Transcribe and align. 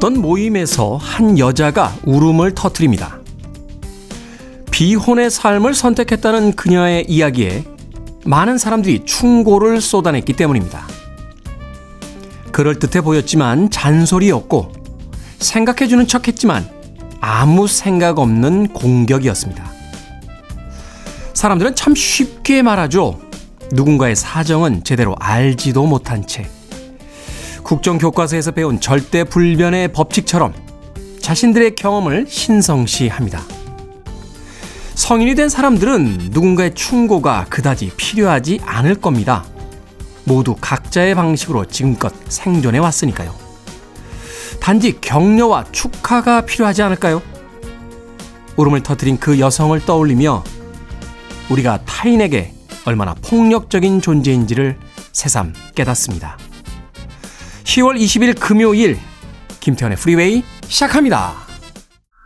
어떤 0.00 0.18
모임에서 0.18 0.96
한 0.96 1.38
여자가 1.38 1.94
울음을 2.06 2.54
터뜨립니다. 2.54 3.18
비혼의 4.70 5.28
삶을 5.28 5.74
선택했다는 5.74 6.54
그녀의 6.54 7.04
이야기에 7.06 7.64
많은 8.24 8.56
사람들이 8.56 9.04
충고를 9.04 9.82
쏟아냈기 9.82 10.32
때문입니다. 10.32 10.86
그럴듯해 12.50 13.02
보였지만 13.02 13.68
잔소리였고 13.68 14.72
생각해주는 15.38 16.06
척 16.06 16.28
했지만 16.28 16.66
아무 17.20 17.66
생각 17.66 18.18
없는 18.18 18.68
공격이었습니다. 18.68 19.70
사람들은 21.34 21.76
참 21.76 21.94
쉽게 21.94 22.62
말하죠. 22.62 23.20
누군가의 23.72 24.16
사정은 24.16 24.82
제대로 24.82 25.14
알지도 25.20 25.84
못한 25.84 26.26
채. 26.26 26.48
국정 27.70 27.98
교과서에서 27.98 28.50
배운 28.50 28.80
절대 28.80 29.22
불변의 29.22 29.92
법칙처럼 29.92 30.52
자신들의 31.20 31.76
경험을 31.76 32.26
신성시합니다. 32.28 33.40
성인이 34.96 35.36
된 35.36 35.48
사람들은 35.48 36.30
누군가의 36.32 36.74
충고가 36.74 37.46
그다지 37.48 37.92
필요하지 37.96 38.58
않을 38.64 38.96
겁니다. 38.96 39.44
모두 40.24 40.56
각자의 40.60 41.14
방식으로 41.14 41.66
지금껏 41.66 42.12
생존해 42.28 42.80
왔으니까요. 42.80 43.32
단지 44.58 45.00
격려와 45.00 45.66
축하가 45.70 46.40
필요하지 46.40 46.82
않을까요? 46.82 47.22
울음을 48.56 48.82
터뜨린 48.82 49.16
그 49.18 49.38
여성을 49.38 49.78
떠올리며 49.86 50.42
우리가 51.50 51.84
타인에게 51.84 52.52
얼마나 52.84 53.14
폭력적인 53.14 54.00
존재인지를 54.00 54.76
새삼 55.12 55.52
깨닫습니다. 55.76 56.36
10월 57.70 57.96
20일 57.96 58.36
금요일 58.40 58.98
김태훈의 59.60 59.96
프리웨이 59.96 60.42
시작합니다. 60.66 61.34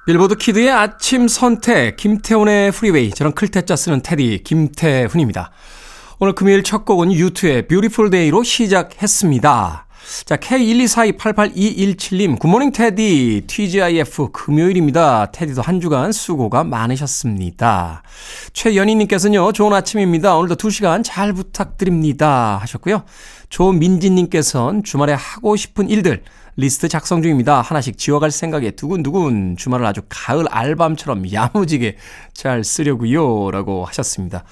빌보드 0.07 0.37
kid의 0.37 0.71
아침 0.71 1.29
선택 1.29 1.99
김태훈의 1.99 2.73
프리웨이 2.73 3.11
저는 3.11 3.33
클 3.33 3.53
태 3.53 3.67
자 3.67 3.77
쓰는 3.77 4.01
테디 4.01 4.41
김태훈입니다. 4.43 5.51
오늘 6.19 6.35
금요일 6.35 6.63
첫 6.63 6.87
곡은 6.87 7.13
U2의 7.13 7.69
Beautiful 7.69 8.09
Day로 8.09 8.43
시작했습니다. 8.43 9.87
자, 10.25 10.37
K124288217님, 10.37 12.39
good 12.39 12.51
morning 12.51 12.71
테디, 12.73 13.45
TGIF 13.47 14.29
금요일입니다. 14.33 15.31
테디도 15.33 15.63
한 15.63 15.81
주간 15.81 16.13
수고가 16.13 16.65
많으셨습니다. 16.65 18.03
최연희님께서는요, 18.53 19.53
좋은 19.53 19.73
아침입니다. 19.73 20.37
오늘도 20.37 20.57
2시간 20.57 21.03
잘 21.05 21.33
부탁드립니다. 21.33 22.59
하셨고요. 22.61 23.05
조민지님께서는 23.49 24.85
주말에 24.85 25.15
하고 25.15 25.57
싶은 25.57 25.89
일들, 25.89 26.23
리스트 26.57 26.89
작성 26.89 27.23
중입니다. 27.23 27.63
하나씩 27.63 27.99
지워갈 27.99 28.31
생각에 28.31 28.73
두근두근 28.73 29.57
주말을 29.57 29.87
아주 29.87 30.03
가을 30.09 30.47
알밤처럼 30.49 31.33
야무지게 31.33 31.97
잘 32.33 32.63
쓰려고요. 32.63 33.51
라고 33.51 33.85
하셨습니다. 33.87 34.45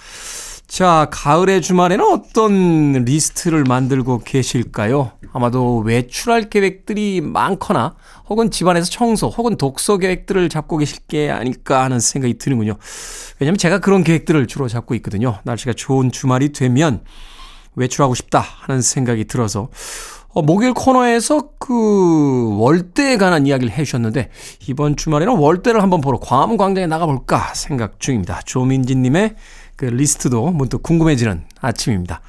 자, 0.73 1.07
가을의 1.11 1.61
주말에는 1.61 2.03
어떤 2.03 2.93
리스트를 3.05 3.63
만들고 3.69 4.21
계실까요? 4.21 5.11
아마도 5.35 5.81
외출할 5.81 6.49
계획들이 6.49 7.21
많거나 7.21 7.95
혹은 8.31 8.51
집안에서 8.51 8.89
청소 8.89 9.29
혹은 9.29 9.59
독서 9.59 9.99
계획들을 9.99 10.49
잡고 10.49 10.79
계실 10.79 11.01
게 11.09 11.31
아닐까 11.31 11.85
하는 11.85 12.01
생각이 12.01 12.39
드는군요. 12.39 12.79
왜냐면 13.39 13.59
제가 13.59 13.81
그런 13.81 14.03
계획들을 14.03 14.47
주로 14.47 14.67
잡고 14.67 14.95
있거든요. 14.95 15.41
날씨가 15.45 15.75
좋은 15.75 16.11
주말이 16.11 16.53
되면 16.53 17.05
외출하고 17.75 18.15
싶다 18.15 18.41
하는 18.41 18.81
생각이 18.81 19.27
들어서 19.27 19.69
어, 20.35 20.41
목요일 20.41 20.73
코너에서 20.73 21.51
그 21.59 22.57
월대에 22.57 23.19
관한 23.19 23.47
이야기를 23.47 23.75
해주셨는데 23.75 24.31
이번 24.69 24.97
주말에는 24.97 25.37
월대를 25.37 25.83
한번 25.83 26.01
보러 26.01 26.19
광화문 26.19 26.57
광장에 26.57 26.87
나가볼까 26.87 27.53
생각 27.53 28.01
중입니다. 28.01 28.41
조민진님의 28.47 29.35
그 29.83 29.87
리스트도 29.87 30.53
문득 30.53 30.81
궁금해지는 30.85 31.43
아침입니다. 31.61 32.21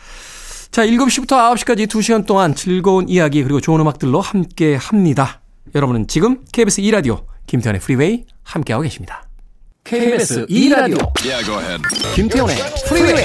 자, 0.72 0.88
7시부터 0.88 1.54
9시까지 1.54 1.86
2시간 1.86 2.26
동안 2.26 2.56
즐거운 2.56 3.08
이야기 3.08 3.44
그리고 3.44 3.62
좋은 3.62 3.80
음악들로 3.80 4.22
함께 4.22 4.74
합니다. 4.74 5.42
여러분은 5.76 6.08
지금 6.08 6.44
KBS 6.52 6.82
2라디오 6.82 7.26
김태훈의 7.46 7.80
프리웨이 7.80 8.26
함께하고 8.42 8.82
계십니다. 8.82 9.28
KBS 9.84 10.48
2라디오 10.48 11.14
yeah, 11.24 11.78
김태현의 12.16 12.56
프리웨이 12.88 13.24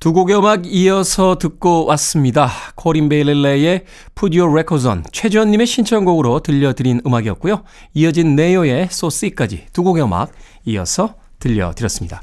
두 0.00 0.14
곡의 0.14 0.38
음악 0.38 0.62
이어서 0.64 1.36
듣고 1.36 1.84
왔습니다. 1.84 2.48
코린 2.74 3.10
베일렐레의 3.10 3.84
Put 4.14 4.38
Your 4.38 4.50
Records 4.50 4.88
On 4.88 5.04
최지원님의 5.12 5.66
신청곡으로 5.66 6.40
들려드린 6.40 7.02
음악이었고요. 7.06 7.64
이어진 7.92 8.34
네요의 8.34 8.84
So 8.84 9.08
Sick까지 9.08 9.66
두 9.74 9.82
곡의 9.82 10.02
음악 10.02 10.32
이어서 10.64 11.16
들려드렸습니다. 11.38 12.22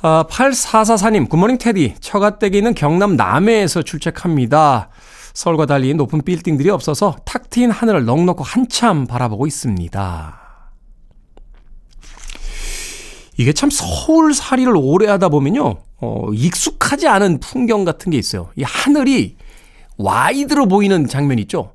아, 0.00 0.24
8444님 0.30 1.28
굿모닝 1.28 1.58
테디 1.58 1.96
처가댁에 2.00 2.56
있는 2.56 2.74
경남 2.74 3.16
남해에서 3.16 3.82
출첵합니다. 3.82 4.88
서울과 5.34 5.66
달리 5.66 5.92
높은 5.92 6.22
빌딩들이 6.22 6.70
없어서 6.70 7.16
탁 7.26 7.50
트인 7.50 7.72
하늘을 7.72 8.06
넉넉히 8.06 8.42
한참 8.42 9.06
바라보고 9.06 9.46
있습니다. 9.46 10.40
이게 13.36 13.52
참 13.52 13.68
서울 13.70 14.32
살이를 14.32 14.72
오래 14.76 15.08
하다 15.08 15.28
보면요. 15.28 15.76
어, 16.04 16.30
익숙하지 16.32 17.08
않은 17.08 17.40
풍경 17.40 17.84
같은 17.84 18.12
게 18.12 18.18
있어요. 18.18 18.50
이 18.56 18.62
하늘이 18.62 19.36
와이드로 19.96 20.68
보이는 20.68 21.08
장면 21.08 21.38
있죠? 21.40 21.72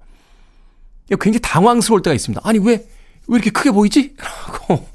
굉장히 1.20 1.40
당황스러울 1.42 2.04
때가 2.04 2.14
있습니다. 2.14 2.42
아니, 2.46 2.60
왜, 2.60 2.88
왜 3.28 3.36
이렇게 3.36 3.50
크게 3.50 3.72
보이지? 3.72 4.14
라고 4.22 4.86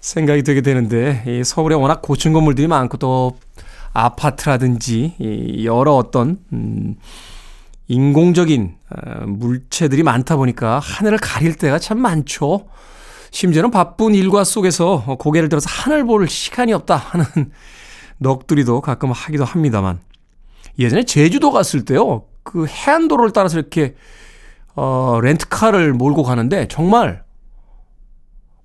생각이 0.00 0.42
되게 0.42 0.60
되는데, 0.60 1.24
이 1.26 1.42
서울에 1.44 1.74
워낙 1.74 2.02
고층 2.02 2.34
건물들이 2.34 2.68
많고 2.68 2.98
또 2.98 3.38
아파트라든지 3.94 5.14
이 5.18 5.64
여러 5.64 5.94
어떤, 5.94 6.38
음, 6.52 6.96
인공적인 7.86 8.74
어, 8.90 9.24
물체들이 9.26 10.02
많다 10.02 10.36
보니까 10.36 10.78
하늘을 10.78 11.16
가릴 11.16 11.54
때가 11.54 11.78
참 11.78 11.98
많죠. 11.98 12.66
심지어는 13.30 13.70
바쁜 13.70 14.14
일과 14.14 14.44
속에서 14.44 15.16
고개를 15.18 15.48
들어서 15.48 15.68
하늘 15.70 16.04
볼 16.04 16.28
시간이 16.28 16.74
없다 16.74 16.96
하는 16.96 17.24
넋두리도 18.18 18.80
가끔 18.80 19.12
하기도 19.12 19.44
합니다만 19.44 20.00
예전에 20.78 21.04
제주도 21.04 21.50
갔을 21.50 21.84
때요. 21.84 22.24
그 22.42 22.66
해안도로를 22.66 23.32
따라서 23.32 23.58
이렇게 23.58 23.94
어 24.74 25.18
렌트카를 25.22 25.92
몰고 25.92 26.22
가는데 26.22 26.68
정말 26.68 27.24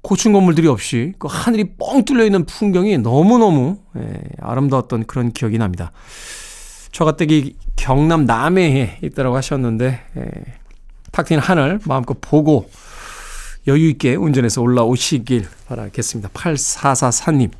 고층 0.01 0.33
건물들이 0.33 0.67
없이 0.67 1.13
그 1.17 1.27
하늘이 1.29 1.75
뻥 1.79 2.03
뚫려 2.05 2.25
있는 2.25 2.45
풍경이 2.45 2.97
너무너무 3.00 3.77
예, 3.97 4.19
아름다웠던 4.39 5.05
그런 5.05 5.31
기억이 5.31 5.57
납니다. 5.57 5.91
저가댁이 6.91 7.56
경남 7.75 8.25
남해에 8.25 8.99
있다고 9.01 9.35
하셨는데 9.35 9.99
예, 10.17 10.25
탁 11.11 11.25
트인 11.25 11.39
하늘 11.39 11.79
마음껏 11.85 12.17
보고 12.19 12.69
여유 13.65 13.89
있게 13.89 14.15
운전해서 14.15 14.61
올라오시길 14.61 15.47
바라겠습니다. 15.67 16.29
8444님. 16.29 17.51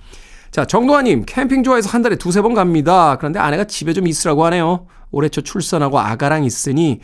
자, 0.54 0.64
정동아님, 0.66 1.26
캠핑 1.26 1.64
좋아해서 1.64 1.90
한 1.90 2.04
달에 2.04 2.16
두세 2.16 2.44
번 2.44 2.54
갑니다. 2.54 3.16
그런데 3.18 3.40
아내가 3.40 3.64
집에 3.64 3.92
좀 3.92 4.06
있으라고 4.06 4.46
하네요. 4.46 4.86
올해 5.10 5.28
초 5.28 5.42
출산하고 5.42 5.98
아가랑 6.00 6.44
있으니 6.44 7.00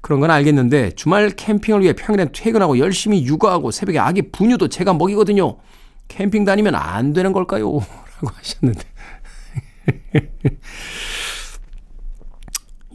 그런 0.00 0.20
건 0.20 0.30
알겠는데 0.30 0.92
주말 0.92 1.30
캠핑을 1.30 1.82
위해 1.82 1.94
평일엔 1.94 2.28
퇴근하고 2.32 2.78
열심히 2.78 3.26
육아하고 3.26 3.72
새벽에 3.72 3.98
아기 3.98 4.30
분유도 4.30 4.68
제가 4.68 4.94
먹이거든요. 4.94 5.58
캠핑 6.06 6.44
다니면 6.44 6.76
안 6.76 7.12
되는 7.12 7.32
걸까요? 7.32 7.72
라고 8.22 8.36
하셨는데. 8.36 8.84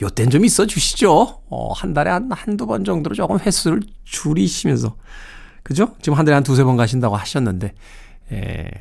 요땐 0.01 0.29
좀 0.29 0.45
있어 0.45 0.65
주시죠. 0.65 1.41
어, 1.49 1.73
한 1.73 1.93
달에 1.93 2.11
한, 2.11 2.31
한두 2.31 2.65
번 2.65 2.85
정도로 2.85 3.13
조금 3.13 3.39
횟수를 3.39 3.81
줄이시면서. 4.05 4.95
그죠? 5.63 5.95
지금 6.01 6.17
한 6.17 6.23
달에 6.23 6.33
한 6.35 6.43
두세 6.43 6.63
번 6.63 6.77
가신다고 6.77 7.17
하셨는데, 7.17 7.73
에, 8.31 8.71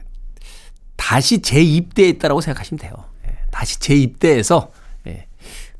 다시 1.07 1.39
재입대했다라고 1.39 2.41
생각하시면 2.41 2.81
돼요. 2.81 2.93
예, 3.29 3.37
다시 3.53 3.79
재입대해서 3.79 4.73
예, 5.07 5.29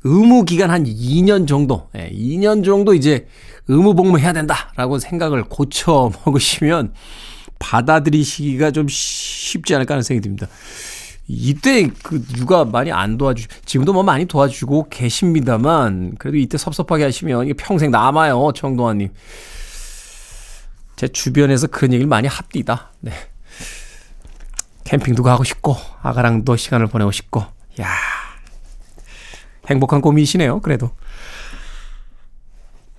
의무 0.05 0.45
기간 0.45 0.71
한 0.71 0.85
2년 0.85 1.45
정도, 1.45 1.89
예, 1.97 2.09
2년 2.09 2.63
정도 2.63 2.93
이제 2.93 3.27
의무 3.67 3.93
복무해야 3.93 4.31
된다라고 4.31 4.99
생각을 4.99 5.43
고쳐 5.43 6.13
먹으시면 6.25 6.93
받아들이시기가 7.59 8.71
좀 8.71 8.87
쉽지 8.87 9.75
않을까 9.75 9.95
하는 9.95 10.01
생각이 10.01 10.23
듭니다. 10.23 10.47
이때 11.27 11.89
그 12.03 12.23
육아 12.37 12.63
많이 12.63 12.93
안 12.93 13.17
도와주, 13.17 13.49
지금도 13.65 13.91
뭐 13.91 14.03
많이 14.03 14.27
도와주고 14.27 14.87
계십니다만, 14.87 16.15
그래도 16.19 16.37
이때 16.37 16.57
섭섭하게 16.57 17.03
하시면 17.03 17.51
평생 17.57 17.91
남아요, 17.91 18.53
정동환님. 18.55 19.09
제 20.95 21.09
주변에서 21.09 21.67
그런 21.67 21.91
얘기를 21.91 22.07
많이 22.07 22.29
합니다. 22.29 22.93
네. 23.01 23.11
캠핑도 24.87 25.21
가고 25.23 25.43
싶고, 25.43 25.75
아가랑도 26.01 26.55
시간을 26.55 26.87
보내고 26.87 27.11
싶고, 27.11 27.41
야 27.81 27.87
행복한 29.69 30.01
꿈이시네요, 30.01 30.61
그래도. 30.61 30.91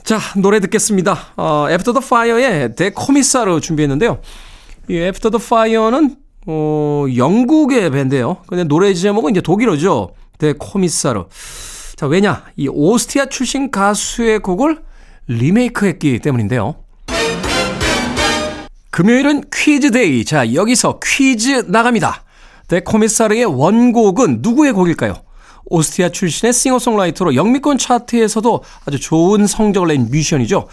자, 0.05 0.19
노래 0.37 0.61
듣겠습니다. 0.61 1.19
어, 1.37 1.67
After 1.70 1.99
the 1.99 2.05
Fire의 2.05 2.75
The 2.76 2.93
Commissar로 2.96 3.61
준비했는데요. 3.61 4.20
이 4.88 4.94
After 4.94 5.31
the 5.31 5.43
Fire는 5.44 6.17
어, 6.46 7.05
영국의 7.14 7.91
밴드예요. 7.91 8.38
근데 8.46 8.64
노래 8.64 8.94
제목은 8.94 9.32
이제 9.32 9.41
독일어죠. 9.43 10.14
Der 10.41 10.60
Kommissar. 10.60 11.25
자, 11.96 12.06
왜냐? 12.06 12.44
이 12.56 12.69
오스트리아 12.69 13.26
출신 13.26 13.70
가수의 13.70 14.38
곡을 14.38 14.82
리메이크했기 15.26 16.20
때문인데요. 16.20 16.76
금요일은 18.99 19.45
퀴즈 19.55 19.93
day. 19.93 20.25
자, 20.25 20.55
여기서 20.55 20.99
퀴즈 21.00 21.67
나갑니다. 21.69 22.25
Der 22.67 22.81
Kommissar의 22.81 23.44
원곡은 23.45 24.39
누구의 24.41 24.73
곡일까요? 24.73 25.15
오스트리아 25.67 26.09
출신의 26.09 26.53
싱어송라이터로 26.53 27.37
영미권 27.37 27.79
차트에서도 27.79 28.65
아주 28.87 28.99
좋은 28.99 29.47
성적을 29.47 29.87
낸 29.87 30.09
뮤지션이죠. 30.11 30.67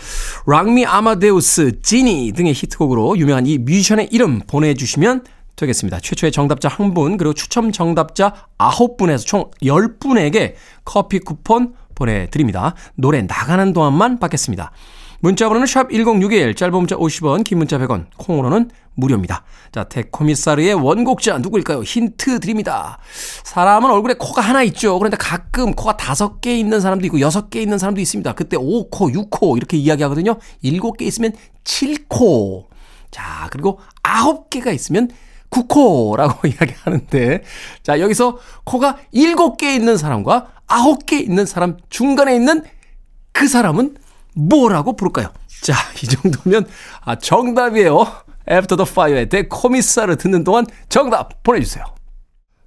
랑미 0.47 0.87
아마데우스, 0.87 1.83
지니 1.83 2.31
등의 2.35 2.53
히트곡으로 2.53 3.15
유명한 3.19 3.45
이 3.45 3.59
뮤지션의 3.59 4.07
이름 4.11 4.39
보내주시면 4.39 5.23
되겠습니다. 5.55 5.99
최초의 5.99 6.31
정답자 6.31 6.67
1분 6.69 7.19
그리고 7.19 7.35
추첨 7.35 7.71
정답자 7.71 8.47
9분에서 8.57 9.23
총 9.23 9.51
10분에게 9.61 10.55
커피 10.83 11.19
쿠폰 11.19 11.75
보내드립니다. 11.93 12.73
노래 12.95 13.21
나가는 13.21 13.71
동안만 13.71 14.17
받겠습니다. 14.17 14.71
문자 15.19 15.47
번호는 15.47 15.67
샵 15.67 15.89
1061, 15.91 16.55
짧은 16.55 16.73
문자 16.73 16.95
50원, 16.95 17.43
긴 17.43 17.57
문자 17.57 17.77
100원, 17.77 18.07
콩으로는 18.17 18.69
무료입니다. 18.95 19.43
자, 19.71 19.83
데코미사르의 19.85 20.73
원곡자 20.73 21.37
누구일까요? 21.39 21.83
힌트 21.83 22.39
드립니다. 22.39 22.97
사람은 23.43 23.89
얼굴에 23.89 24.15
코가 24.17 24.41
하나 24.41 24.63
있죠. 24.63 24.97
그런데 24.99 25.17
가끔 25.17 25.73
코가 25.73 25.97
다섯 25.97 26.39
개 26.41 26.57
있는 26.57 26.79
사람도 26.79 27.05
있고 27.07 27.19
여섯 27.19 27.49
개 27.49 27.61
있는 27.61 27.77
사람도 27.77 27.99
있습니다. 28.01 28.33
그때 28.33 28.57
5코, 28.57 29.29
6코 29.29 29.57
이렇게 29.57 29.77
이야기하거든요. 29.77 30.37
7개 30.63 31.01
있으면 31.03 31.33
7코. 31.63 32.67
자, 33.11 33.47
그리고 33.51 33.79
9개가 34.03 34.73
있으면 34.73 35.09
9코라고 35.49 36.45
이야기하는데 36.47 37.43
자, 37.83 37.99
여기서 37.99 38.37
코가 38.63 38.97
7개 39.13 39.63
있는 39.75 39.97
사람과 39.97 40.47
9개 40.67 41.21
있는 41.21 41.45
사람 41.45 41.77
중간에 41.89 42.35
있는 42.35 42.63
그 43.31 43.47
사람은 43.47 43.97
뭐라고 44.35 44.95
부를까요? 44.95 45.29
자, 45.61 45.73
이 46.03 46.07
정도면 46.07 46.67
아, 47.01 47.15
정답이에요. 47.15 48.05
After 48.49 48.77
the 48.77 48.87
Fire의 48.87 49.29
대코미사를 49.29 50.15
듣는 50.17 50.43
동안 50.43 50.65
정답 50.89 51.41
보내주세요. 51.43 51.83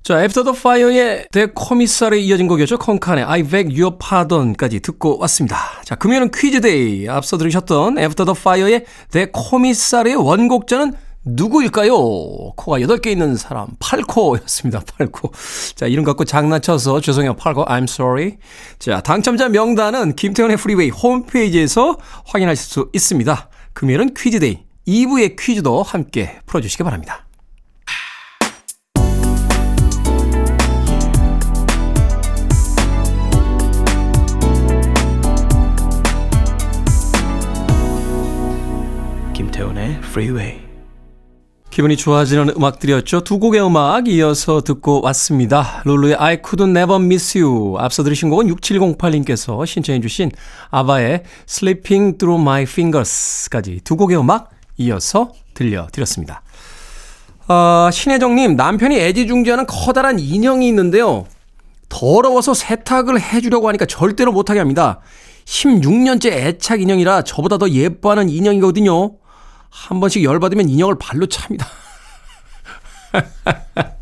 자, 0.03 0.21
After 0.23 0.43
the 0.43 0.59
Fire의 0.59 1.27
대코미사에 1.31 2.19
이어진 2.19 2.49
곡이었죠. 2.49 2.79
컨칸의 2.79 3.25
I 3.25 3.43
beg 3.43 3.81
your 3.81 3.99
pardon까지 3.99 4.81
듣고 4.81 5.19
왔습니다. 5.19 5.57
자, 5.85 5.95
금요일은 5.95 6.31
퀴즈 6.35 6.79
day. 6.79 7.09
앞서 7.09 7.37
들으셨던 7.37 7.99
After 7.99 8.25
the 8.25 8.35
Fire의 8.37 8.85
Der 9.13 9.35
Kommissar의 9.35 10.15
원곡자는 10.17 10.95
누구일까요? 11.35 11.93
코가 12.57 12.79
8개 12.79 13.09
있는 13.09 13.37
사람, 13.37 13.69
8코였습니다. 13.81 14.85
8코. 14.85 15.31
자, 15.75 15.87
이름 15.87 16.05
갖고 16.05 16.25
장난쳐서 16.25 17.01
죄송해요. 17.01 17.37
8코, 17.37 17.67
I'm 17.69 17.85
sorry. 17.85 18.37
자, 18.79 19.01
당첨자 19.01 19.49
명단은 19.49 20.17
김태훈의 20.17 20.57
프리웨이 20.57 20.91
홈페이지에서 20.91 21.99
확인하실 22.27 22.65
수 22.65 22.91
있습니다. 22.93 23.49
금요일은 23.75 24.15
퀴즈 24.15 24.45
day. 24.45 24.65
2부의 24.87 25.37
퀴즈도 25.39 25.83
함께 25.83 26.39
풀어주시기 26.47 26.83
바랍니다. 26.83 27.27
김태훈의 39.35 40.01
프리웨이 40.01 40.68
기분이 41.71 41.97
좋아지는 41.97 42.51
음악들이었죠. 42.57 43.21
두 43.21 43.39
곡의 43.39 43.65
음악 43.65 44.09
이어서 44.09 44.63
듣고 44.63 45.01
왔습니다. 45.03 45.83
룰루의 45.85 46.17
I 46.17 46.39
Couldn't 46.39 46.77
Never 46.77 46.97
Miss 46.97 47.39
You. 47.39 47.77
앞서 47.79 48.03
들으신 48.03 48.31
곡은 48.31 48.47
6708님께서 48.55 49.65
신청해 49.65 50.01
주신 50.01 50.31
아바의 50.71 51.23
Slipping 51.49 52.19
Through 52.19 52.43
My 52.43 52.63
Fingers까지 52.63 53.81
두 53.85 53.97
곡의 53.97 54.19
음악 54.19 54.51
이어서 54.79 55.33
들려드렸습니다. 55.55 56.43
어, 57.49 57.91
신혜정님, 57.93 58.57
남편이 58.57 58.99
애지중지하는 58.99 59.67
커다란 59.67 60.19
인형이 60.19 60.67
있는데요. 60.69 61.27
더러워서 61.89 62.55
세탁을 62.55 63.21
해주려고 63.21 63.69
하니까 63.69 63.87
절대로 63.87 64.33
못하게 64.33 64.59
합니다. 64.59 65.01
16년째 65.47 66.33
애착 66.33 66.83
인형이라 66.83 67.23
저보다 67.23 67.57
더 67.57 67.69
예뻐하는 67.71 68.29
인형이거든요. 68.29 69.13
한 69.71 70.01
번씩 70.01 70.23
열받으면 70.25 70.69
인형을 70.69 70.97
발로 70.99 71.27
찹니다. 71.27 71.67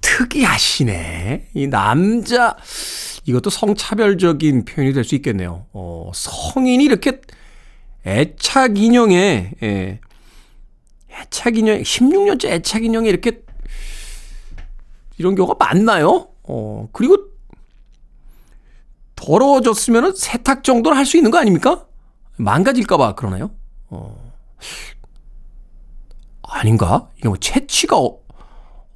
특이하시네. 0.00 1.48
이 1.54 1.66
남자, 1.66 2.56
이것도 3.24 3.50
성차별적인 3.50 4.64
표현이 4.64 4.92
될 4.92 5.04
수 5.04 5.14
있겠네요. 5.16 5.66
어, 5.72 6.10
성인이 6.14 6.82
이렇게 6.84 7.20
애착 8.06 8.78
인형에, 8.78 9.52
예, 9.62 10.00
애착 11.10 11.56
인형, 11.58 11.80
16년째 11.82 12.46
애착 12.50 12.84
인형에 12.84 13.08
이렇게, 13.08 13.40
이런 15.18 15.34
경우가 15.34 15.56
많나요? 15.64 16.28
어, 16.44 16.88
그리고 16.92 17.16
더러워졌으면 19.16 20.14
세탁 20.14 20.62
정도는 20.62 20.96
할 20.96 21.04
수 21.06 21.16
있는 21.16 21.30
거 21.30 21.38
아닙니까? 21.38 21.86
망가질까봐 22.36 23.14
그러나요? 23.14 23.50
어, 23.88 24.32
아닌가? 26.42 27.08
이게 27.18 27.28
뭐 27.28 27.36
채취가 27.36 27.98
어, 27.98 28.18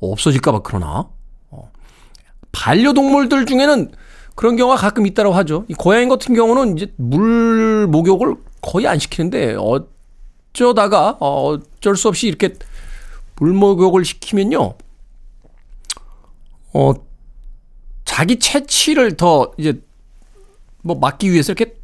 없어질까봐 0.01 0.61
그러나? 0.63 1.09
어, 1.51 1.71
반려동물들 2.53 3.47
중에는 3.47 3.93
그런 4.35 4.57
경우가 4.57 4.77
가끔 4.77 5.07
있다고 5.07 5.33
하죠. 5.33 5.65
이 5.69 5.75
고양이 5.75 6.09
같은 6.09 6.35
경우는 6.35 6.77
이제 6.77 6.93
물 6.97 7.87
목욕을 7.89 8.37
거의 8.63 8.87
안 8.87 8.99
시키는데 8.99 9.57
어쩌다가 10.53 11.17
어, 11.21 11.53
어쩔 11.53 11.97
수 11.97 12.09
없이 12.09 12.27
이렇게 12.27 12.55
물 13.37 13.53
목욕을 13.53 14.05
시키면요. 14.05 14.75
어, 16.73 16.93
자기 18.05 18.39
채취를 18.39 19.17
더 19.17 19.53
이제 19.59 19.83
뭐 20.83 20.97
막기 20.99 21.31
위해서 21.33 21.53
이렇게 21.53 21.80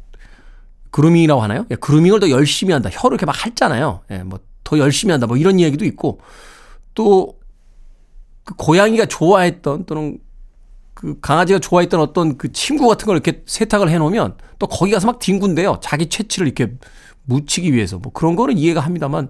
그루밍이라고 0.97 1.41
하나요? 1.41 1.65
예, 1.71 1.75
그루밍을 1.75 2.19
더 2.19 2.29
열심히 2.29 2.73
한다. 2.73 2.89
혀를 2.91 3.15
이렇게 3.15 3.25
막 3.25 3.35
핥잖아요. 3.45 4.01
예, 4.11 4.17
뭐 4.23 4.39
더 4.67 4.77
열심히 4.79 5.11
한다. 5.13 5.27
뭐 5.27 5.37
이런 5.37 5.59
이야기도 5.59 5.85
있고 5.85 6.19
또 6.93 7.37
그 8.43 8.53
고양이가 8.55 9.07
좋아했던 9.07 9.85
또는 9.87 10.19
그 10.93 11.19
강아지가 11.19 11.59
좋아했던 11.59 11.99
어떤 11.99 12.37
그 12.37 12.53
침구 12.53 12.87
같은 12.87 13.05
걸 13.05 13.17
이렇게 13.17 13.43
세탁을 13.45 13.89
해놓으면 13.89 14.37
또 14.57 14.67
거기 14.67 14.93
가서 14.93 15.07
막 15.07 15.19
뒹군대요. 15.19 15.79
자기 15.81 16.07
채취를 16.07 16.47
이렇게 16.47 16.73
묻히기 17.23 17.73
위해서. 17.73 17.97
뭐 17.97 18.13
그런 18.13 18.37
거는 18.37 18.57
이해가 18.57 18.79
합니다만 18.79 19.29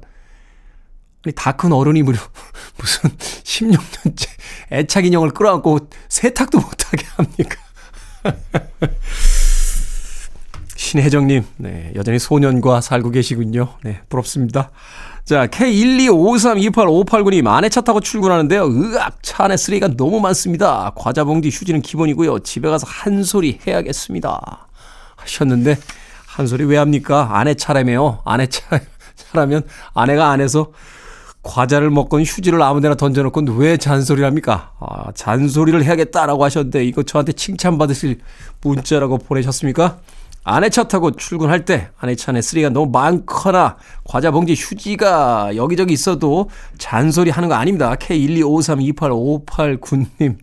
아니 1.26 1.34
다 1.34 1.54
큰 1.54 1.74
어른이 1.74 2.04
무슨 2.78 3.10
16년째 3.44 4.28
애착 4.72 5.06
인형을 5.06 5.32
끌어안고 5.32 5.90
세탁도 6.10 6.60
못하게 6.60 7.06
합니까? 7.16 7.58
신혜정님, 10.88 11.44
네, 11.58 11.92
여전히 11.96 12.18
소년과 12.18 12.80
살고 12.80 13.10
계시군요. 13.10 13.68
네, 13.84 14.00
부럽습니다. 14.08 14.70
자, 15.26 15.46
K125328589님, 15.48 17.46
아내 17.48 17.68
차 17.68 17.82
타고 17.82 18.00
출근하는데요. 18.00 18.64
으악, 18.64 19.22
차 19.22 19.44
안에 19.44 19.58
쓰레기가 19.58 19.90
너무 19.98 20.22
많습니다. 20.22 20.94
과자 20.96 21.26
봉지, 21.26 21.50
휴지는 21.50 21.82
기본이고요. 21.82 22.40
집에 22.40 22.70
가서 22.70 22.88
한 22.88 23.24
소리 23.24 23.60
해야겠습니다. 23.68 24.70
하셨는데, 25.18 25.78
한 26.26 26.48
소리 26.48 26.64
왜 26.64 26.78
합니까? 26.78 27.32
아내 27.34 27.54
차라며요. 27.54 28.22
아내 28.24 28.48
차, 28.48 28.80
차라면 29.18 29.64
아내가 29.94 30.30
안에서 30.30 30.72
과자를 31.44 31.90
먹건 31.90 32.24
휴지를 32.24 32.62
아무데나 32.62 32.96
던져놓고 32.96 33.42
왜 33.58 33.76
잔소리를 33.76 34.26
합니까? 34.26 34.72
아, 34.80 35.12
잔소리를 35.14 35.84
해야겠다라고 35.84 36.46
하셨는데 36.46 36.86
이거 36.86 37.04
저한테 37.04 37.34
칭찬받으실 37.34 38.20
문자라고 38.62 39.18
보내셨습니까? 39.18 40.00
아내 40.50 40.70
차 40.70 40.88
타고 40.88 41.12
출근할 41.12 41.66
때 41.66 41.90
아내 41.98 42.16
차 42.16 42.32
안에 42.32 42.42
쓰레기가 42.42 42.70
너무 42.70 42.90
많거나 42.90 43.76
과자 44.06 44.32
봉지 44.32 44.54
휴지가 44.54 45.58
여기저기 45.58 45.94
있어도 45.94 46.50
잔소리 46.78 47.32
하는 47.32 47.50
거 47.50 47.56
아닙니다. 47.56 47.96
K125328589님. 47.96 50.38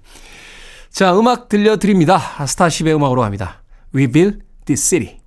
자, 0.91 1.19
음악 1.19 1.49
들려드립니다. 1.49 2.19
스타쉽의 2.47 2.95
음악으로 2.95 3.23
갑니다. 3.23 3.63
We 3.95 4.07
build 4.07 4.41
this 4.67 4.87
city. 4.87 5.21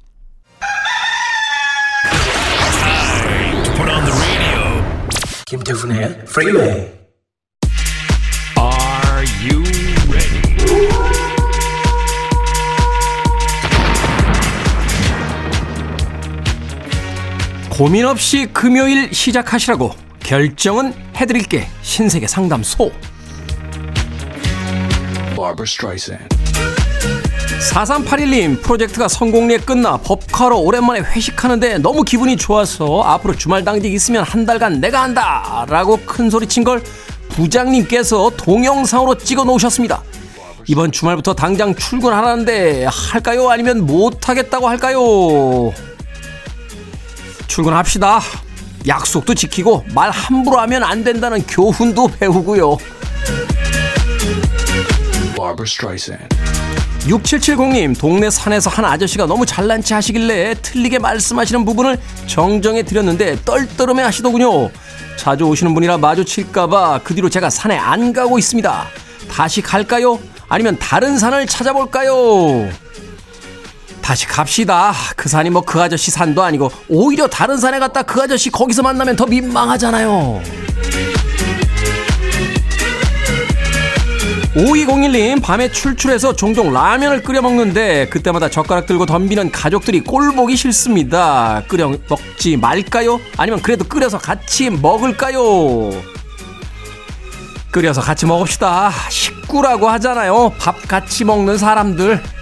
김태훈의 5.48 6.22
Freeway. 6.28 6.70
Are 6.70 6.97
고민 17.78 18.08
없이 18.08 18.48
금요일 18.52 19.14
시작하시라고 19.14 19.92
결정은 20.20 20.96
해드릴게. 21.16 21.68
신세계 21.84 22.26
상담소. 22.26 22.92
Barbara 25.36 25.64
Streisand. 25.64 26.36
4381님 27.72 28.64
프로젝트가 28.64 29.08
성공리에 29.08 29.60
끝나 29.60 29.98
법카로 29.98 30.60
오랜만에 30.60 31.02
회식하는데 31.02 31.78
너무 31.78 32.02
기분이 32.02 32.36
좋아서 32.36 33.04
앞으로 33.04 33.36
주말 33.36 33.64
당직 33.64 33.94
있으면 33.94 34.24
한 34.24 34.48
달간 34.48 34.82
내가 34.82 35.04
한다 35.04 35.64
라고 35.70 35.98
큰소리친 35.98 36.64
걸 36.64 36.82
부장님께서 37.30 38.32
동영상으로 38.38 39.20
찍어 39.20 39.44
놓으셨습니다. 39.44 40.02
이번 40.66 40.92
주말부터 40.92 41.36
당장 41.36 41.76
출근하라는데 41.76 42.86
할까요? 42.86 43.52
아니면 43.52 43.86
못하겠다고 43.86 44.68
할까요 44.68 45.72
출근합시다 47.48 48.22
약속도 48.88 49.34
지키고 49.34 49.86
말 49.94 50.10
함부로 50.12 50.60
하면 50.60 50.84
안 50.84 51.04
된다는 51.04 51.44
교훈도 51.48 52.08
배우고요 52.20 52.78
Barbara 55.36 55.66
Streisand. 55.66 56.36
6770님, 57.08 57.98
동네 57.98 58.30
산에서 58.30 58.70
한 58.70 58.84
아저씨가 58.86 59.28
너무 59.28 59.46
잘난 59.46 59.82
체 59.82 59.94
하시길래 59.94 60.56
틀리게 60.62 61.00
말씀하시는 61.00 61.64
부분을 61.64 61.98
정정해 62.26 62.84
드렸는데 62.84 63.38
떨떠름해 63.46 64.02
하시더군요. 64.04 64.70
자주 65.16 65.46
오시는 65.46 65.74
분이라 65.74 66.00
마주칠까봐 66.00 67.02
그 67.04 67.14
뒤로 67.14 67.30
제가 67.30 67.50
산에 67.50 67.78
안 67.78 68.12
가고 68.12 68.40
있습니다. 68.40 68.88
다시 69.32 69.62
갈까요? 69.62 70.20
아니면 70.50 70.78
다른 70.80 71.18
산을 71.20 71.46
찾아볼까요? 71.46 72.70
다시 74.08 74.26
갑시다. 74.26 74.94
그 75.18 75.28
산이 75.28 75.50
뭐 75.50 75.62
그 75.68 75.82
아저씨 75.82 76.12
산도 76.12 76.42
아니고 76.42 76.72
오히려 76.88 77.28
다른 77.28 77.58
산에 77.58 77.78
갔다 77.78 78.04
그 78.04 78.22
아저씨 78.22 78.50
거기서 78.50 78.82
만나면 78.82 79.18
더 79.18 79.26
민망하잖아요. 79.26 80.42
5201님 84.56 85.42
밤에 85.44 85.70
출출해서 85.70 86.36
종종 86.38 86.72
라면을 86.72 87.22
끓여 87.22 87.42
먹는데 87.42 88.08
그때마다 88.08 88.50
젓가락 88.50 88.86
들고 88.88 89.06
덤비는 89.06 89.52
가족들이 89.52 90.00
꼴 90.00 90.34
보기 90.34 90.56
싫습니다. 90.56 91.64
끓여 91.68 91.94
먹지 92.10 92.56
말까요? 92.56 93.20
아니면 93.36 93.62
그래도 93.62 93.84
끓여서 93.84 94.18
같이 94.20 94.70
먹을까요? 94.70 95.92
끓여서 97.72 98.02
같이 98.02 98.26
먹읍시다. 98.26 98.92
식구라고 99.10 99.90
하잖아요. 99.90 100.54
밥 100.58 100.88
같이 100.88 101.26
먹는 101.26 101.58
사람들. 101.58 102.37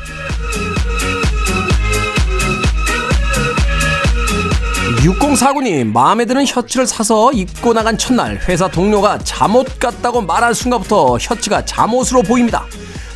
6049님 5.05 5.91
마음에 5.91 6.25
드는 6.25 6.45
셔츠를 6.45 6.88
사서 6.88 7.31
입고 7.31 7.74
나간 7.74 7.97
첫날 7.97 8.39
회사 8.47 8.67
동료가 8.67 9.19
잠옷 9.19 9.77
같다고 9.79 10.21
말한 10.21 10.53
순간부터 10.53 11.19
셔츠가 11.19 11.63
잠옷으로 11.63 12.24
보입니다 12.24 12.65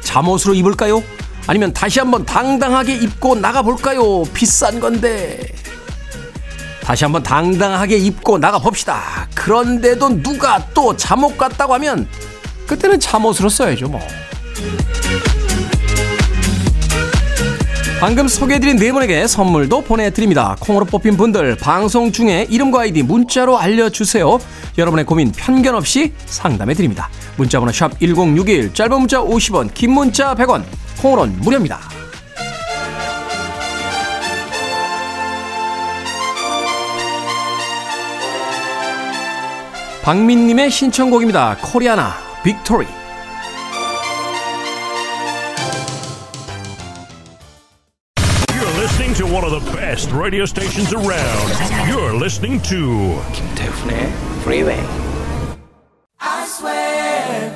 잠옷으로 0.02 0.54
입을까요? 0.54 1.02
아니면 1.48 1.74
다시 1.74 2.00
한번 2.00 2.26
당당하게 2.26 2.94
입고 2.94 3.36
나가볼까요? 3.36 4.24
비싼 4.34 4.80
건데 4.80 5.40
다시 6.84 7.06
한번 7.06 7.24
당당하게 7.24 7.98
입고 7.98 8.38
나가봅시다 8.38 9.28
그런데도 9.34 10.22
누가 10.22 10.64
또 10.74 10.96
잠옷 10.96 11.38
같다고 11.38 11.74
하면 11.74 12.08
그때는 12.68 13.00
잠옷으로 13.00 13.50
써야죠 13.50 13.88
뭐 13.88 14.00
방금 18.00 18.30
소개해드린 18.30 18.78
네 18.78 18.94
분에게 18.94 19.28
선물도 19.28 19.82
보내드립니다. 19.82 20.56
콩으로 20.62 20.86
뽑힌 20.86 21.18
분들 21.18 21.58
방송 21.58 22.14
중에 22.14 22.48
이름과 22.50 22.82
아이디 22.82 23.04
문자로 23.04 23.60
알려주세요. 23.60 24.40
여러분의 24.78 25.04
고민 25.04 25.34
편견 25.34 25.76
없이 25.76 26.14
상담해드립니다. 26.26 27.10
문자번호 27.36 27.74
샵 27.74 28.00
1061 28.00 28.74
짧은 28.74 29.00
문자 29.00 29.20
50원 29.20 29.74
긴 29.74 29.92
문자 29.92 30.34
100원 30.34 30.64
콩으로는 31.02 31.42
무료입니다. 31.42 31.78
박민님의 40.04 40.72
신청곡입니다. 40.72 41.58
코리아나 41.62 42.14
Victory 42.44 42.99
best 50.00 50.14
radio 50.14 50.46
stations 50.46 50.94
around. 50.94 51.50
You're 51.90 52.14
listening 52.14 52.62
to 52.70 53.20
김태훈의 53.34 54.08
Freeway. 54.44 54.80
I 56.22 56.46
swear 56.46 57.52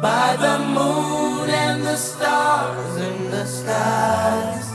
by 0.00 0.36
the 0.40 0.58
moon 0.72 1.50
and 1.50 1.82
the 1.82 1.96
stars 1.96 2.96
in 2.96 3.30
the 3.30 3.44
skies. 3.44 4.68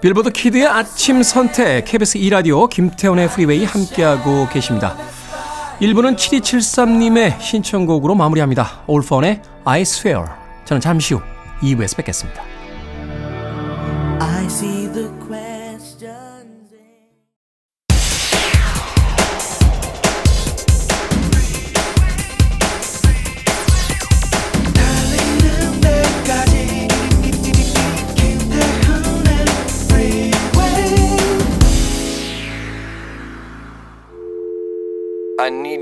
빌보드 0.00 0.30
kid의 0.30 0.66
아침 0.66 1.22
선택 1.22 1.84
KBS 1.84 2.16
2 2.16 2.30
라디오 2.30 2.66
김태훈의 2.66 3.28
프리웨이 3.28 3.64
함께하고 3.66 4.48
계십니다. 4.48 4.96
1부는 5.80 6.16
7273님의 6.16 7.40
신청곡으로 7.40 8.14
마무리합니다. 8.14 8.84
All-4-One의 8.86 9.42
I 9.64 9.82
swear. 9.82 10.24
저는 10.64 10.80
잠시 10.80 11.12
후 11.12 11.20
2부에서 11.60 11.96
뵙겠습니다. 11.96 12.42
I 14.20 14.46
see 14.46 14.90
the 14.92 15.17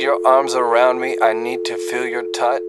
your 0.06 0.20
arms 0.24 0.54
around 0.54 1.00
me. 1.00 1.16
I 1.20 1.32
need 1.32 1.64
to 1.64 1.74
feel 1.74 2.06
your 2.06 2.22
touch. 2.32 2.62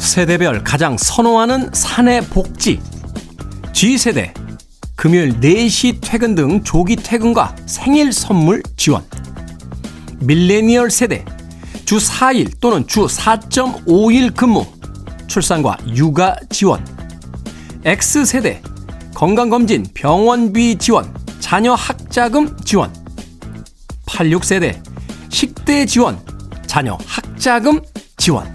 세대별 0.00 0.64
가장 0.64 0.96
선호하는 0.98 1.70
사내 1.72 2.20
복지. 2.20 2.80
G세대. 3.72 4.34
금요일 4.96 5.38
4시 5.38 5.98
퇴근 6.00 6.34
등 6.34 6.64
조기 6.64 6.96
퇴근과 6.96 7.54
생일 7.66 8.12
선물 8.12 8.64
지원. 8.76 9.04
밀레니얼 10.18 10.90
세대. 10.90 11.24
주 11.84 11.98
4일 11.98 12.58
또는 12.60 12.84
주 12.88 13.06
4.5일 13.06 14.34
근무. 14.34 14.66
출산과 15.28 15.78
육아 15.94 16.34
지원. 16.50 16.99
X세대. 17.84 18.62
건강검진, 19.14 19.86
병원비 19.94 20.76
지원, 20.76 21.12
자녀 21.40 21.74
학자금 21.74 22.54
지원. 22.64 22.92
86세대. 24.06 24.82
식대 25.30 25.86
지원, 25.86 26.18
자녀 26.66 26.98
학자금 27.06 27.80
지원. 28.18 28.52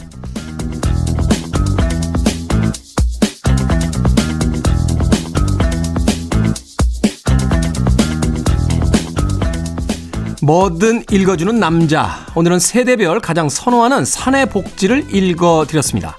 뭐든 10.44 11.06
읽어주는 11.12 11.60
남자. 11.60 12.24
오늘은 12.36 12.60
세대별 12.60 13.20
가장 13.20 13.50
선호하는 13.50 14.06
사내 14.06 14.46
복지를 14.46 15.16
읽어드렸습니다. 15.16 16.16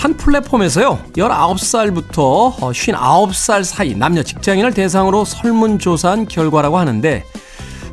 한 0.00 0.16
플랫폼에서요, 0.16 0.98
19살부터 1.12 2.56
59살 2.56 3.62
사이 3.64 3.94
남녀 3.94 4.22
직장인을 4.22 4.72
대상으로 4.72 5.26
설문조사한 5.26 6.26
결과라고 6.26 6.78
하는데, 6.78 7.22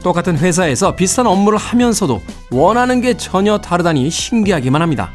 똑같은 0.01 0.37
회사에서 0.37 0.95
비슷한 0.95 1.27
업무를 1.27 1.59
하면서도 1.59 2.21
원하는 2.49 3.01
게 3.01 3.17
전혀 3.17 3.57
다르다니 3.57 4.09
신기하기만 4.09 4.81
합니다. 4.81 5.11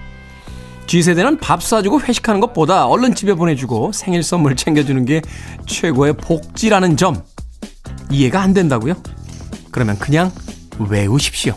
G세대는 0.86 1.38
밥 1.38 1.62
사주고 1.62 2.02
회식하는 2.02 2.42
것보다 2.42 2.86
얼른 2.86 3.14
집에 3.14 3.32
보내주고 3.32 3.92
생일 3.92 4.22
선물 4.22 4.54
챙겨주는 4.54 5.02
게 5.06 5.22
최고의 5.64 6.18
복지라는 6.18 6.98
점 6.98 7.22
이해가 8.10 8.42
안 8.42 8.52
된다고요? 8.52 8.96
그러면 9.70 9.98
그냥 9.98 10.30
외우십시오. 10.78 11.54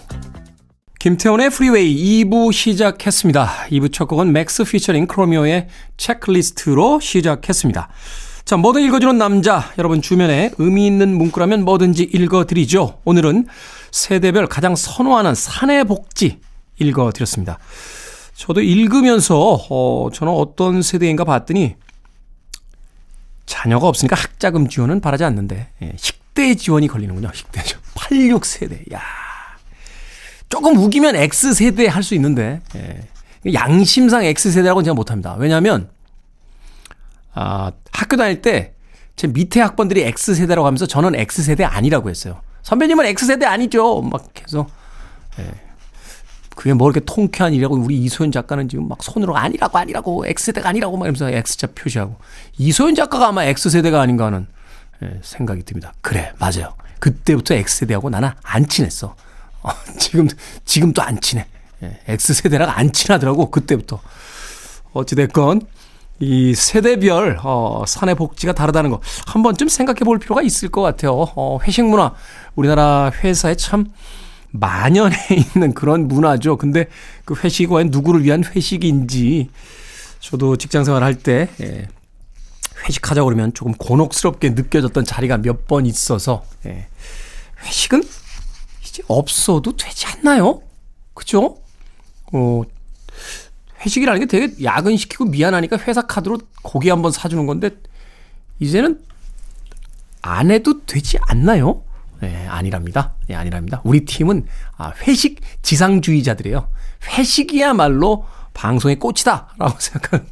김태훈의 1.06 1.52
프리웨이 1.52 2.24
2부 2.24 2.52
시작했습니다. 2.52 3.68
2부 3.70 3.94
첫 3.94 4.08
곡은 4.08 4.34
MAX 4.34 4.64
featuring 4.64 5.06
Chromeo의 5.06 5.68
Checklist로 5.98 7.00
시작했습니다. 7.00 7.90
자, 8.44 8.58
뭐든 8.58 8.82
읽어주는 8.82 9.16
남자. 9.16 9.72
여러분 9.78 10.02
주변에 10.02 10.50
의미 10.58 10.88
있는 10.88 11.16
문구라면 11.16 11.64
뭐든지 11.64 12.10
읽어드리죠. 12.12 13.02
오늘은 13.06 13.46
세대별 13.92 14.48
가장 14.48 14.76
선호하는 14.76 15.36
사내 15.36 15.84
복지 15.84 16.40
읽어드렸습니다. 16.80 17.60
저도 18.34 18.62
읽으면서, 18.62 19.60
어, 19.70 20.10
저는 20.12 20.34
어떤 20.34 20.82
세대인가 20.82 21.24
봤더니, 21.24 21.76
자녀가 23.46 23.88
없으니까 23.90 24.16
학자금 24.16 24.70
지원은 24.70 25.02
바라지 25.02 25.24
않는데, 25.24 25.70
예, 25.84 25.94
식대 25.98 26.56
지원이 26.56 26.88
걸리는군요. 26.88 27.30
식대 27.32 27.62
지원. 27.62 27.84
86세대. 27.94 28.92
야 28.92 29.25
조금 30.50 30.78
우기면 30.78 31.16
X세대 31.16 31.88
할 31.88 32.04
수 32.04 32.16
있는데, 32.16 32.62
예. 32.76 33.08
양심상 33.54 34.24
X세대라고는 34.24 34.84
제가 34.86 34.94
못합니다. 34.96 35.36
왜냐하면, 35.38 35.90
아, 37.34 37.72
학교 37.92 38.18
다닐 38.18 38.42
때, 38.42 38.74
제 39.16 39.28
밑에 39.28 39.62
학번들이 39.62 40.02
X세대라고 40.04 40.66
하면서 40.66 40.86
저는 40.86 41.16
X세대 41.16 41.64
아니라고 41.64 42.10
했어요. 42.10 42.42
선배님은 42.64 43.06
X세대 43.06 43.46
아니죠. 43.46 44.02
막 44.02 44.28
해서, 44.42 44.68
예. 45.40 45.52
그게 46.56 46.74
뭐 46.74 46.90
이렇게 46.90 47.02
통쾌한 47.06 47.54
일이라고 47.54 47.76
우리 47.76 47.98
이소연 47.98 48.32
작가는 48.32 48.70
지금 48.70 48.88
막 48.88 49.04
손으로 49.04 49.36
아니라고 49.36 49.78
아니라고 49.78 50.26
X세대가 50.26 50.70
아니라고 50.70 50.96
막 50.96 51.06
이러면서 51.06 51.30
X자 51.30 51.68
표시하고. 51.76 52.16
이소연 52.58 52.96
작가가 52.96 53.28
아마 53.28 53.44
X세대가 53.44 54.02
아닌가 54.02 54.28
하는 54.28 54.48
예, 55.04 55.20
생각이 55.22 55.64
듭니다. 55.64 55.94
그래, 56.02 56.32
맞아요. 56.40 56.74
그때부터 57.00 57.54
X세대하고 57.56 58.10
나는 58.10 58.30
안 58.42 58.68
친했어. 58.68 59.16
어, 59.66 59.72
지금, 59.98 60.28
지금도 60.66 61.02
안 61.02 61.20
친해. 61.22 61.46
예, 61.84 62.00
X세대랑 62.08 62.70
안 62.70 62.92
친하더라고, 62.92 63.50
그때부터. 63.52 64.00
어찌됐건, 64.94 65.62
이 66.20 66.54
세대별, 66.56 67.40
어, 67.44 67.84
사내 67.88 68.14
복지가 68.14 68.54
다르다는 68.54 68.90
거, 68.92 69.02
한 69.26 69.44
번쯤 69.44 69.68
생각해 69.68 70.00
볼 70.00 70.20
필요가 70.20 70.42
있을 70.42 70.70
것 70.70 70.82
같아요. 70.82 71.12
어, 71.36 71.60
회식 71.64 71.84
문화, 71.86 72.14
우리나라 72.56 73.12
회사에 73.24 73.56
참 73.56 73.88
만연해 74.52 75.18
있는 75.56 75.74
그런 75.74 76.08
문화죠. 76.08 76.56
근데 76.58 76.86
그 77.26 77.36
회식이 77.36 77.68
과연 77.68 77.88
누구를 77.92 78.24
위한 78.24 78.44
회식인지, 78.46 79.50
저도 80.22 80.56
직장 80.58 80.86
생활 80.86 81.04
할 81.04 81.16
때, 81.16 81.50
예, 81.62 81.88
회식하자고 82.88 83.26
그러면 83.26 83.54
조금 83.54 83.74
곤혹스럽게 83.74 84.52
느껴졌던 84.52 85.04
자리가 85.06 85.38
몇 85.40 85.68
번 85.68 85.86
있어서, 85.86 86.46
예, 86.66 86.88
회식은 87.66 88.04
이제 88.96 89.04
없어도 89.08 89.76
되지 89.76 90.08
않나요? 90.08 90.62
그죠? 91.14 91.58
어, 92.32 92.62
회식이라는 93.82 94.22
게 94.22 94.26
되게 94.26 94.64
야근시키고 94.64 95.26
미안하니까 95.26 95.78
회사 95.80 96.02
카드로 96.02 96.40
고기 96.64 96.90
한번 96.90 97.12
사주는 97.12 97.46
건데, 97.46 97.72
이제는 98.60 99.02
안 100.22 100.50
해도 100.50 100.86
되지 100.86 101.18
않나요? 101.28 101.84
네, 102.22 102.48
아니랍니다. 102.48 103.16
네, 103.28 103.36
아니랍니다. 103.36 103.82
우리 103.84 104.06
팀은 104.06 104.48
아, 104.78 104.94
회식 105.02 105.42
지상주의자들이에요. 105.62 106.70
회식이야말로 107.18 108.26
방송의 108.54 108.98
꽃이다! 108.98 109.56
라고 109.58 109.76
생각하는, 109.78 110.26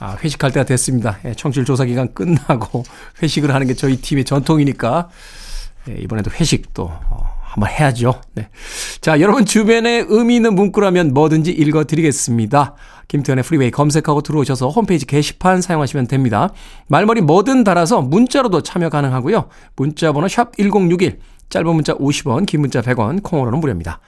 아, 0.00 0.16
회식할 0.16 0.50
때가 0.50 0.64
됐습니다. 0.64 1.20
예, 1.24 1.34
청취율 1.34 1.64
조사 1.64 1.84
기간 1.84 2.12
끝나고 2.12 2.82
회식을 3.22 3.54
하는 3.54 3.68
게 3.68 3.74
저희 3.74 3.96
팀의 4.00 4.24
전통이니까, 4.24 5.08
예, 5.88 5.94
이번에도 5.94 6.32
회식 6.32 6.74
또, 6.74 6.90
어, 6.90 7.31
한번 7.52 7.68
해야죠. 7.68 8.14
네. 8.34 8.48
자, 9.02 9.20
여러분 9.20 9.44
주변에 9.44 10.06
의미 10.08 10.36
있는 10.36 10.54
문구라면 10.54 11.12
뭐든지 11.12 11.50
읽어 11.50 11.84
드리겠습니다. 11.84 12.74
김태훈의 13.08 13.44
프리웨이 13.44 13.70
검색하고 13.70 14.22
들어오셔서 14.22 14.70
홈페이지 14.70 15.04
게시판 15.04 15.60
사용하시면 15.60 16.06
됩니다. 16.06 16.48
말머리 16.88 17.20
뭐든 17.20 17.62
달아서 17.62 18.00
문자로도 18.00 18.62
참여 18.62 18.88
가능하고요. 18.88 19.50
문자 19.76 20.12
번호 20.12 20.28
샵 20.28 20.56
1061, 20.56 21.18
짧은 21.50 21.74
문자 21.74 21.94
50원, 21.94 22.46
긴 22.46 22.62
문자 22.62 22.80
100원, 22.80 23.22
콩으로는 23.22 23.60
무료입니다. 23.60 24.00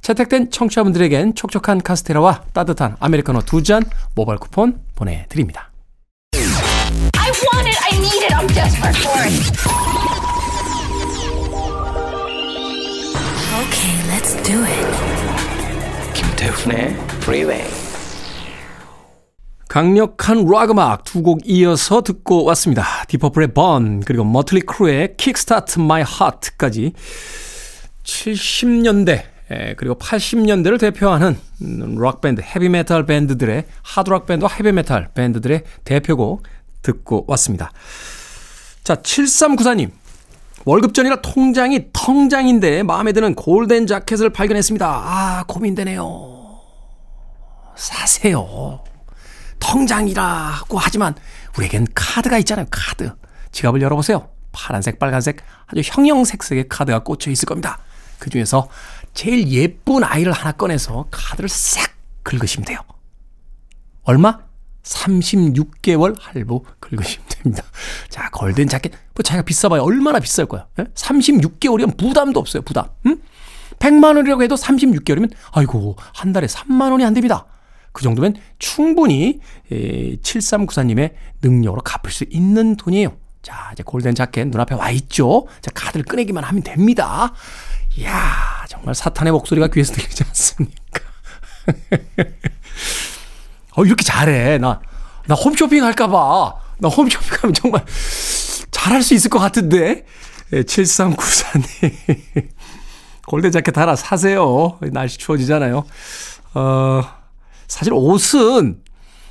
채택된 0.00 0.50
청취자분들에겐 0.52 1.34
촉촉한 1.34 1.80
카스테라와 1.82 2.42
따뜻한 2.52 2.96
아메리카노 3.00 3.40
두 3.42 3.62
잔 3.62 3.82
모바일 4.14 4.38
쿠폰 4.38 4.80
보내드립니다. 4.94 5.70
Do 14.42 14.64
it. 14.64 14.86
김태훈의 16.14 16.96
Freeway. 17.22 17.64
강력한 19.68 20.44
락 20.46 20.70
음악 20.70 21.04
두 21.04 21.22
곡 21.22 21.40
이어서 21.44 22.02
듣고 22.02 22.44
왔습니다. 22.44 22.84
디퍼플의 23.08 23.54
번 23.54 24.00
그리고 24.00 24.24
머틀리 24.24 24.60
크루의 24.62 25.16
Kickstart 25.16 25.80
My 25.80 26.02
Heart까지 26.02 26.92
70년대 28.04 29.24
그리고 29.76 29.94
80년대를 29.96 30.78
대표하는 30.80 31.38
락 31.98 32.20
밴드, 32.20 32.42
헤비 32.42 32.68
메탈 32.68 33.06
밴드들의 33.06 33.64
하드락 33.82 34.26
밴드와 34.26 34.50
헤비 34.52 34.72
메탈 34.72 35.10
밴드들의 35.14 35.62
대표곡 35.84 36.42
듣고 36.82 37.24
왔습니다. 37.28 37.70
자, 38.82 38.96
7394님. 38.96 39.90
월급 40.64 40.94
전이라 40.94 41.22
통장이 41.22 41.86
텅장인데 41.92 42.82
마음에 42.82 43.12
드는 43.12 43.34
골덴 43.34 43.86
자켓을 43.86 44.30
발견했습니다. 44.30 44.86
아, 44.86 45.44
고민되네요. 45.48 46.60
사세요. 47.76 48.84
통장이라고 49.58 50.78
하지만 50.78 51.14
우리에겐 51.56 51.86
카드가 51.94 52.38
있잖아요. 52.38 52.66
카드. 52.70 53.12
지갑을 53.50 53.82
열어보세요. 53.82 54.28
파란색, 54.52 54.98
빨간색 54.98 55.38
아주 55.66 55.80
형형색색의 55.84 56.68
카드가 56.68 57.00
꽂혀 57.00 57.30
있을 57.30 57.46
겁니다. 57.46 57.78
그 58.18 58.30
중에서 58.30 58.68
제일 59.14 59.48
예쁜 59.48 60.04
아이를 60.04 60.32
하나 60.32 60.52
꺼내서 60.52 61.06
카드를 61.10 61.48
싹 61.48 61.90
긁으시면 62.22 62.64
돼요. 62.66 62.78
얼마? 64.04 64.38
36개월 64.82 66.16
할부 66.18 66.64
긁으시면 66.80 67.26
됩니다. 67.28 67.64
자, 68.08 68.30
골든 68.30 68.68
자켓. 68.68 68.92
뭐 69.14 69.22
자기가 69.22 69.44
비싸봐야 69.44 69.80
얼마나 69.80 70.18
비쌀 70.18 70.46
거야. 70.46 70.66
예? 70.78 70.84
36개월이면 70.84 71.96
부담도 71.96 72.40
없어요, 72.40 72.62
부담. 72.62 72.86
응? 73.06 73.20
100만 73.78 74.16
원이라고 74.16 74.42
해도 74.42 74.54
36개월이면 74.54 75.32
아이고, 75.52 75.96
한 76.14 76.32
달에 76.32 76.46
3만 76.46 76.92
원이 76.92 77.04
안 77.04 77.14
됩니다. 77.14 77.46
그 77.92 78.02
정도면 78.02 78.36
충분히 78.58 79.40
7394님의 79.70 81.12
능력으로 81.42 81.82
갚을 81.82 82.10
수 82.10 82.24
있는 82.30 82.76
돈이에요. 82.76 83.16
자, 83.42 83.70
이제 83.72 83.82
골든 83.82 84.14
자켓 84.14 84.48
눈앞에 84.48 84.74
와 84.76 84.90
있죠. 84.90 85.46
자, 85.60 85.70
카드를 85.74 86.04
꺼내기만 86.04 86.44
하면 86.44 86.62
됩니다. 86.62 87.34
이야, 87.98 88.64
정말 88.68 88.94
사탄의 88.94 89.32
목소리가 89.32 89.68
귀에서 89.68 89.92
들리지 89.94 90.24
않습니까? 90.24 91.00
어, 93.76 93.84
이렇게 93.84 94.04
잘해. 94.04 94.58
나, 94.58 94.80
나 95.26 95.34
홈쇼핑 95.34 95.84
할까봐. 95.84 96.54
나 96.78 96.88
홈쇼핑 96.88 97.38
하면 97.42 97.54
정말 97.54 97.84
잘할 98.70 99.02
수 99.02 99.14
있을 99.14 99.30
것 99.30 99.38
같은데. 99.38 100.04
7394님. 100.52 102.48
골든 103.26 103.50
자켓 103.52 103.76
하나 103.78 103.96
사세요. 103.96 104.78
날씨 104.92 105.16
추워지잖아요. 105.18 105.84
어, 106.54 107.02
사실 107.68 107.92
옷은, 107.94 108.82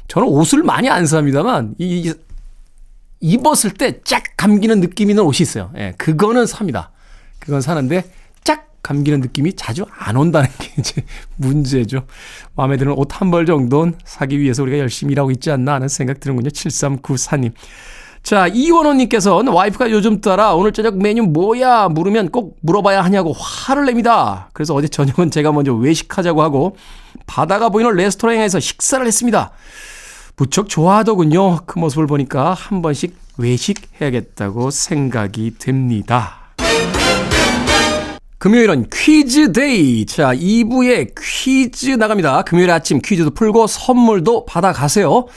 저는 0.08 0.28
옷을 0.28 0.64
많이 0.64 0.90
안 0.90 1.06
삽니다만, 1.06 1.76
이, 1.78 2.14
입었을 3.20 3.72
때 3.72 4.02
쫙 4.04 4.24
감기는 4.38 4.82
느낌 4.82 5.10
있는 5.12 5.24
옷이 5.24 5.38
있어요. 5.42 5.72
예, 5.78 5.94
그거는 5.98 6.48
삽니다. 6.48 6.92
그건 7.40 7.62
사는데, 7.62 7.98
쫙 8.02 8.12
감기는 8.84 9.22
느낌이 9.22 9.54
자주 9.54 9.86
안 9.98 10.18
온다는 10.18 10.50
게 10.60 10.72
이제 10.80 11.04
문제죠. 11.38 12.06
마음에 12.56 12.78
드는 12.78 12.94
옷 12.94 13.10
한 13.22 13.32
벌 13.32 13.46
정도는 13.46 13.96
사기 14.06 14.40
위해서 14.40 14.64
우리가 14.64 14.80
열심히 14.80 15.12
일하고 15.14 15.32
있지 15.32 15.52
않나 15.52 15.74
하는 15.76 15.88
생각 15.88 16.20
드는군요. 16.20 16.50
7394님. 16.50 17.52
자, 18.24 18.46
이원호님께서는 18.48 19.52
와이프가 19.52 19.90
요즘 19.90 20.22
따라 20.22 20.54
오늘 20.54 20.72
저녁 20.74 20.96
메뉴 20.98 21.24
뭐야? 21.24 21.90
물으면 21.90 22.30
꼭 22.30 22.58
물어봐야 22.62 23.02
하냐고 23.04 23.34
화를 23.34 23.86
냅니다. 23.86 24.50
그래서 24.54 24.76
어제 24.76 24.88
저녁은 24.88 25.32
제가 25.32 25.52
먼저 25.52 25.74
외식하자고 25.74 26.42
하고 26.44 26.76
바다가 27.26 27.70
보이는 27.70 27.92
레스토랑에서 27.96 28.60
식사를 28.60 29.06
했습니다. 29.06 29.52
무척 30.38 30.70
좋아하더군요. 30.70 31.62
그 31.66 31.80
모습을 31.80 32.06
보니까 32.08 32.54
한 32.54 32.82
번씩 32.84 33.16
외식해야겠다고 33.38 34.70
생각이 34.72 35.56
됩니다. 35.58 36.41
금요일은 38.42 38.88
퀴즈 38.92 39.52
day. 39.52 40.08
자, 40.08 40.34
2부에 40.34 41.14
퀴즈 41.16 41.92
나갑니다. 41.92 42.42
금요일 42.42 42.72
아침 42.72 43.00
퀴즈도 43.00 43.30
풀고 43.30 43.68
선물도 43.68 44.46
받아가세요. 44.46 45.28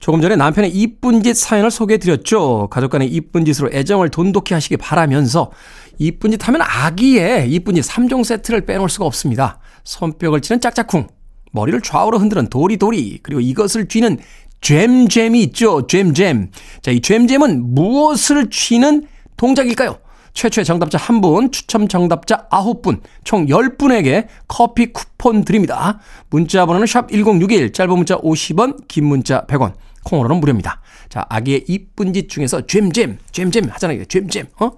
조금 0.00 0.22
전에 0.22 0.36
남편의 0.36 0.70
이쁜 0.70 1.22
짓 1.22 1.34
사연을 1.36 1.70
소개해 1.70 1.98
드렸죠. 1.98 2.68
가족 2.70 2.92
간의 2.92 3.08
이쁜 3.08 3.44
짓으로 3.44 3.68
애정을 3.70 4.08
돈독히 4.08 4.54
하시기 4.54 4.78
바라면서 4.78 5.50
이쁜 5.98 6.30
짓 6.30 6.48
하면 6.48 6.62
아기의 6.62 7.50
이쁜 7.52 7.74
짓 7.74 7.82
3종 7.82 8.24
세트를 8.24 8.64
빼놓을 8.64 8.88
수가 8.88 9.04
없습니다. 9.04 9.58
손뼉을 9.84 10.40
치는 10.40 10.62
짝짝쿵, 10.62 11.08
머리를 11.52 11.82
좌우로 11.82 12.18
흔드는 12.18 12.46
도리도리, 12.46 13.18
그리고 13.22 13.42
이것을 13.42 13.86
쥐는 13.86 14.16
잼잼이 14.62 15.42
있죠. 15.42 15.86
잼잼. 15.86 16.52
자, 16.80 16.90
이 16.90 17.02
잼잼은 17.02 17.74
무엇을 17.74 18.48
쥐는 18.48 19.02
동작일까요? 19.36 19.98
최초의 20.36 20.66
정답자 20.66 20.98
1분, 20.98 21.50
추첨 21.50 21.88
정답자 21.88 22.46
9분, 22.50 23.00
총 23.24 23.46
10분에게 23.46 24.26
커피 24.46 24.92
쿠폰 24.92 25.44
드립니다. 25.46 25.98
문자 26.28 26.66
번호는 26.66 26.86
샵 26.86 27.08
1061, 27.10 27.72
짧은 27.72 27.96
문자 27.96 28.18
50원, 28.18 28.86
긴 28.86 29.06
문자 29.06 29.46
100원, 29.46 29.72
콩으로는 30.04 30.38
무료입니다. 30.38 30.82
자, 31.08 31.24
아기의 31.30 31.64
이쁜 31.68 32.12
짓 32.12 32.28
중에서 32.28 32.66
잼잼, 32.66 33.18
잼잼 33.32 33.70
하잖아요. 33.70 34.04
잼잼, 34.04 34.46
어? 34.60 34.72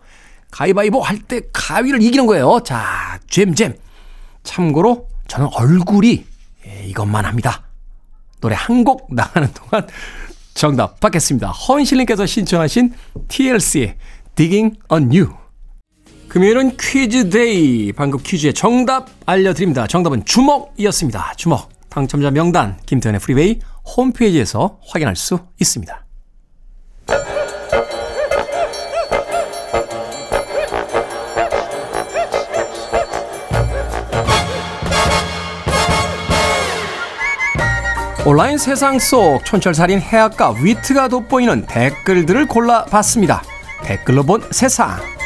가위바위보 0.52 1.00
할 1.02 1.18
때 1.26 1.40
가위를 1.52 2.02
이기는 2.02 2.24
거예요. 2.26 2.60
자, 2.64 3.18
잼잼. 3.28 3.74
참고로 4.44 5.08
저는 5.26 5.48
얼굴이 5.52 6.24
예, 6.66 6.84
이것만 6.86 7.24
합니다. 7.24 7.64
노래 8.40 8.54
한 8.56 8.84
곡 8.84 9.12
나가는 9.12 9.48
동안 9.52 9.88
정답 10.54 11.00
받겠습니다. 11.00 11.48
허인실님께서 11.50 12.26
신청하신 12.26 12.94
TLC의 13.26 13.96
Digging 14.36 14.78
on 14.88 15.10
You. 15.12 15.34
금요일은 16.28 16.76
퀴즈 16.76 17.30
day. 17.30 17.92
방금 17.92 18.20
퀴즈의 18.22 18.52
정답 18.52 19.08
알려드립니다. 19.24 19.86
정답은 19.86 20.24
주먹이었습니다. 20.24 21.34
주먹. 21.36 21.70
당첨자 21.88 22.30
명단 22.30 22.76
김태현의 22.84 23.20
프리웨이 23.20 23.60
홈페이지에서 23.96 24.78
확인할 24.86 25.16
수 25.16 25.38
있습니다. 25.58 26.04
온라인 38.26 38.58
세상 38.58 38.98
속 38.98 39.42
촌철살인 39.46 40.00
해악과 40.00 40.50
위트가 40.62 41.08
돋보이는 41.08 41.64
댓글들을 41.64 42.46
골라봤습니다. 42.46 43.42
댓글로 43.84 44.24
본 44.24 44.42
세상. 44.50 45.17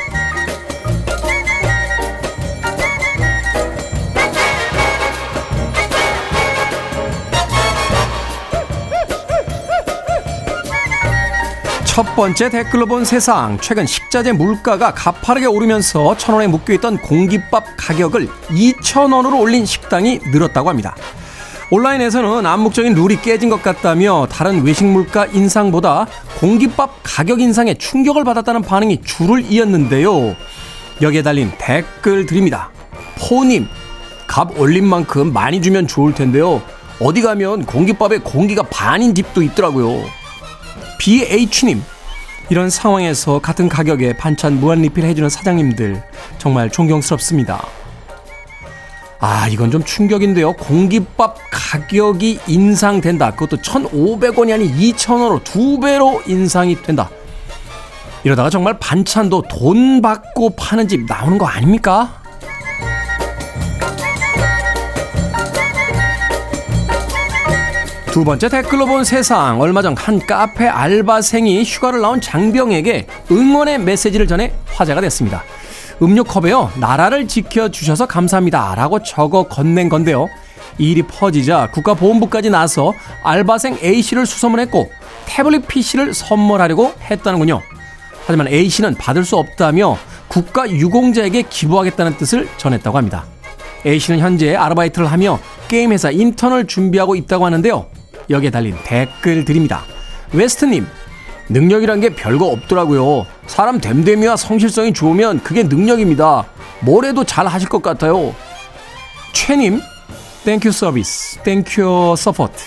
첫 11.92 12.16
번째 12.16 12.48
댓글로 12.48 12.86
본 12.86 13.04
세상. 13.04 13.58
최근 13.60 13.84
식자재 13.84 14.32
물가가 14.32 14.94
가파르게 14.94 15.44
오르면서 15.44 16.16
천 16.16 16.34
원에 16.34 16.46
묶여있던 16.46 16.96
공깃밥 17.02 17.64
가격을 17.76 18.28
2천 18.48 19.12
원으로 19.12 19.38
올린 19.38 19.66
식당이 19.66 20.20
늘었다고 20.32 20.70
합니다. 20.70 20.96
온라인에서는 21.70 22.46
암묵적인 22.46 22.94
룰이 22.94 23.20
깨진 23.20 23.50
것 23.50 23.62
같다며 23.62 24.26
다른 24.30 24.62
외식 24.64 24.86
물가 24.86 25.26
인상보다 25.26 26.06
공깃밥 26.40 27.00
가격 27.02 27.42
인상에 27.42 27.74
충격을 27.74 28.24
받았다는 28.24 28.62
반응이 28.62 29.02
줄을 29.02 29.44
이었는데요. 29.44 30.34
여기에 31.02 31.20
달린 31.20 31.52
댓글 31.58 32.24
드립니다. 32.24 32.70
포님, 33.18 33.68
값 34.26 34.58
올린 34.58 34.86
만큼 34.86 35.30
많이 35.30 35.60
주면 35.60 35.86
좋을 35.86 36.14
텐데요. 36.14 36.62
어디 37.00 37.20
가면 37.20 37.66
공깃밥에 37.66 38.20
공기가 38.20 38.62
반인 38.62 39.14
집도 39.14 39.42
있더라고요. 39.42 40.21
BH님, 41.02 41.82
이런 42.48 42.70
상황에서 42.70 43.40
같은 43.40 43.68
가격에 43.68 44.12
반찬 44.16 44.60
무한 44.60 44.82
리필 44.82 45.04
해주는 45.04 45.28
사장님들 45.28 46.00
정말 46.38 46.70
존경스럽습니다. 46.70 47.66
아, 49.18 49.48
이건 49.48 49.72
좀 49.72 49.82
충격인데요. 49.82 50.52
공깃밥 50.52 51.38
가격이 51.50 52.38
인상된다. 52.46 53.32
그것도 53.32 53.60
1,500원이 53.62 54.54
아닌 54.54 54.72
2,000원으로 54.76 55.42
두 55.42 55.80
배로 55.80 56.22
인상이 56.28 56.80
된다. 56.80 57.10
이러다가 58.22 58.48
정말 58.48 58.78
반찬도 58.78 59.42
돈 59.50 60.02
받고 60.02 60.50
파는 60.50 60.86
집 60.86 61.06
나오는 61.06 61.36
거 61.36 61.46
아닙니까? 61.46 62.21
두 68.12 68.24
번째 68.24 68.48
댓글로 68.50 68.84
본 68.86 69.04
세상. 69.04 69.58
얼마 69.60 69.80
전 69.80 69.94
한 69.96 70.18
카페 70.26 70.66
알바생이 70.66 71.64
휴가를 71.64 72.00
나온 72.00 72.20
장병에게 72.20 73.06
응원의 73.30 73.78
메시지를 73.78 74.26
전해 74.26 74.52
화제가 74.66 75.00
됐습니다. 75.00 75.42
음료 76.02 76.22
컵에요. 76.22 76.72
나라를 76.76 77.26
지켜주셔서 77.26 78.06
감사합니다. 78.06 78.74
라고 78.74 79.02
적어 79.02 79.44
건넨 79.44 79.88
건데요. 79.88 80.28
이 80.78 80.90
일이 80.90 81.02
퍼지자 81.02 81.70
국가보훈부까지 81.72 82.50
나서 82.50 82.92
알바생 83.22 83.78
A씨를 83.82 84.26
수소문했고 84.26 84.90
태블릿 85.26 85.68
PC를 85.68 86.12
선물하려고 86.12 86.92
했다는군요. 87.10 87.60
하지만 88.26 88.48
A씨는 88.48 88.94
받을 88.96 89.24
수 89.24 89.36
없다며 89.36 89.96
국가 90.28 90.68
유공자에게 90.68 91.42
기부하겠다는 91.42 92.16
뜻을 92.18 92.48
전했다고 92.56 92.96
합니다. 92.98 93.24
A씨는 93.86 94.20
현재 94.20 94.54
아르바이트를 94.54 95.10
하며 95.10 95.38
게임 95.68 95.92
회사 95.92 96.10
인턴을 96.10 96.66
준비하고 96.66 97.14
있다고 97.16 97.46
하는데요. 97.46 97.86
여기에 98.30 98.50
달린 98.50 98.76
댓글들입니다. 98.84 99.84
웨스트님, 100.32 100.86
능력이란 101.48 102.00
게 102.00 102.10
별거 102.10 102.46
없더라고요. 102.46 103.26
사람 103.46 103.80
됨됨이와 103.80 104.36
성실성이 104.36 104.92
좋으면 104.92 105.42
그게 105.42 105.62
능력입니다. 105.62 106.46
뭘 106.80 107.04
해도 107.04 107.24
잘 107.24 107.46
하실 107.46 107.68
것 107.68 107.82
같아요. 107.82 108.34
최님, 109.32 109.80
thank 110.44 110.72
you 110.72 110.90
service, 110.90 111.38
thank 111.42 112.14
you 112.16 112.29
support. 112.29 112.62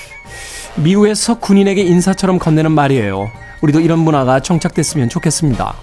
미국에서 0.75 1.39
군인에게 1.39 1.81
인사처럼 1.81 2.37
건네는 2.37 2.71
말이에요. 2.71 3.31
우리도 3.61 3.79
이런 3.79 3.99
문화가 3.99 4.39
정착됐으면 4.39 5.09
좋겠습니다. 5.09 5.73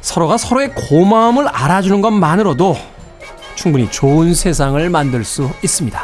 서로가 0.00 0.36
서로의 0.38 0.72
고마움을 0.74 1.48
알아주는 1.48 2.00
것만으로도 2.00 2.76
충분히 3.54 3.90
좋은 3.90 4.34
세상을 4.34 4.88
만들 4.90 5.24
수 5.24 5.50
있습니다. 5.62 6.02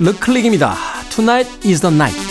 르클릭입니다. 0.00 0.76
Tonight 1.10 1.68
is 1.68 1.80
the 1.80 1.94
night. 1.94 2.27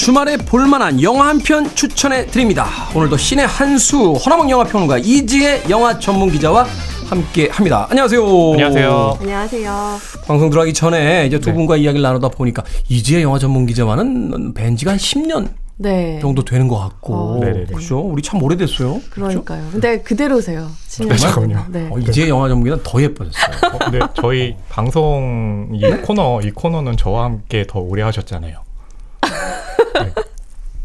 주말에 0.00 0.38
볼만한 0.38 1.02
영화 1.02 1.26
한 1.28 1.40
편 1.40 1.66
추천해 1.74 2.24
드립니다. 2.26 2.66
오늘도 2.94 3.16
신의 3.18 3.46
한수 3.46 4.12
허나몽 4.14 4.48
영화평론가 4.50 4.96
이지혜 4.98 5.62
영화 5.68 5.98
전문 5.98 6.30
기자와 6.30 6.64
함께 7.08 7.48
합니다. 7.50 7.86
안녕하세요. 7.90 8.22
안녕하세요. 8.52 9.18
안녕하세요. 9.20 9.98
방송 10.26 10.48
들어가기 10.48 10.72
전에 10.72 11.26
이제 11.26 11.38
두 11.38 11.50
네. 11.50 11.54
분과 11.56 11.76
이야기를 11.76 12.02
나누다 12.02 12.28
보니까 12.28 12.62
이지혜 12.88 13.22
영화 13.22 13.38
전문 13.38 13.66
기자와는 13.66 14.54
뵌 14.54 14.74
지가 14.76 14.92
한 14.92 14.98
10년 14.98 15.48
네. 15.76 16.18
정도 16.22 16.44
되는 16.44 16.66
것 16.66 16.78
같고. 16.78 17.14
어, 17.14 17.38
네네네. 17.40 17.66
그죠? 17.74 17.98
우리 18.00 18.22
참 18.22 18.42
오래됐어요. 18.42 18.94
그죠? 18.94 19.10
그러니까요. 19.10 19.68
근데 19.72 20.00
그대로세요. 20.00 20.70
네, 21.00 21.16
잠깐만요. 21.16 21.66
네. 21.68 21.88
어, 21.90 21.98
이지혜 21.98 22.28
영화 22.30 22.48
전문 22.48 22.64
기자는 22.64 22.82
더 22.84 23.02
예뻐졌어요. 23.02 23.56
어, 23.74 23.90
네, 23.90 23.98
저희 24.14 24.56
방송 24.70 25.68
이 25.74 25.80
코너 26.02 26.40
이 26.42 26.50
코너는 26.52 26.96
저와 26.96 27.24
함께 27.24 27.64
더 27.68 27.80
오래 27.80 28.02
하셨잖아요. 28.02 28.62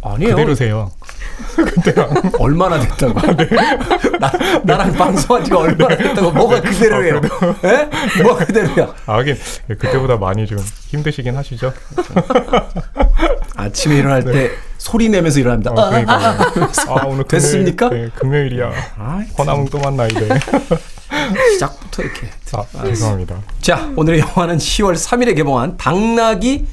아니에요. 0.02 0.36
그대로세요. 0.36 0.92
얼마나 2.40 2.80
됐다고? 2.80 3.20
나, 4.20 4.32
나랑 4.64 4.94
방송한 4.94 5.44
지가 5.44 5.60
얼마나 5.60 5.98
됐다고? 5.98 6.32
뭐가 6.32 6.62
그대로예요? 6.62 7.22
예? 7.64 8.22
뭐가 8.22 8.46
그대로야? 8.46 8.94
아, 9.08 9.18
하긴 9.18 9.36
그때보다 9.68 10.18
많이 10.18 10.46
좀 10.46 10.60
힘드시긴 10.90 11.36
하시죠? 11.36 11.74
아침에 13.56 13.98
일어날 13.98 14.24
때 14.24 14.52
소리 14.78 15.10
내면서 15.10 15.40
일어납니다. 15.40 15.72
어, 15.72 15.90
그러니까. 15.90 16.48
아, 16.88 17.06
오늘 17.08 17.24
됐습니까? 17.24 17.90
네, 17.90 18.10
금요일이야. 18.16 18.72
아이, 19.00 19.26
허나웅 19.38 19.66
또 19.70 19.80
만나 19.80 20.06
이제. 20.06 20.28
시작부터 21.54 22.04
이렇게. 22.04 22.30
아, 22.54 22.84
죄송합니다. 22.84 23.42
자, 23.62 23.90
오늘의 23.96 24.20
영화는 24.20 24.58
10월 24.58 24.94
3일에 24.96 25.36
개봉한 25.36 25.78
당나귀 25.78 26.68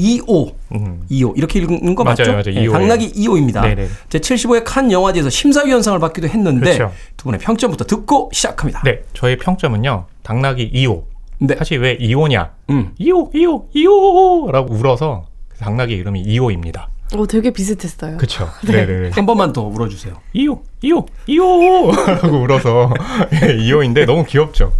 2호. 0.00 0.54
음. 0.74 1.02
2호. 1.10 1.36
이렇게 1.36 1.58
읽는 1.60 1.94
거 1.94 2.02
맞아요, 2.04 2.16
맞죠? 2.18 2.30
맞아요. 2.32 2.42
네, 2.42 2.52
2호 2.52 2.60
예요. 2.62 2.72
당나귀 2.72 3.12
2호입니다. 3.12 3.62
네네. 3.62 3.88
제 4.08 4.18
75회 4.18 4.62
칸 4.64 4.90
영화제에서 4.90 5.28
심사위원상을 5.30 5.98
받기도 5.98 6.28
했는데 6.28 6.76
그렇죠. 6.76 6.92
두 7.16 7.24
분의 7.24 7.40
평점부터 7.40 7.84
듣고 7.84 8.30
시작합니다. 8.32 8.82
네, 8.84 9.02
저의 9.14 9.36
평점은요. 9.36 10.06
당나귀 10.22 10.70
2호. 10.72 11.02
네. 11.38 11.56
사실 11.56 11.80
왜 11.80 11.96
2호냐? 11.98 12.50
음. 12.70 12.92
2호, 13.00 13.32
2호, 13.34 13.72
2호라고 13.74 14.70
울어서 14.70 15.24
당나귀 15.58 15.94
이름이 15.94 16.22
2호입니다. 16.24 16.86
어, 17.14 17.26
되게 17.26 17.50
비슷했어요. 17.50 18.16
그쵸? 18.18 18.48
네, 18.66 18.86
네. 18.86 19.10
한 19.12 19.26
번만 19.26 19.52
더 19.52 19.62
울어주세요. 19.62 20.14
2호, 20.34 20.60
2호, 20.82 21.06
2호! 21.28 22.06
라고 22.06 22.38
울어서 22.38 22.90
2호인데 23.30 24.06
너무 24.06 24.24
귀엽죠? 24.24 24.72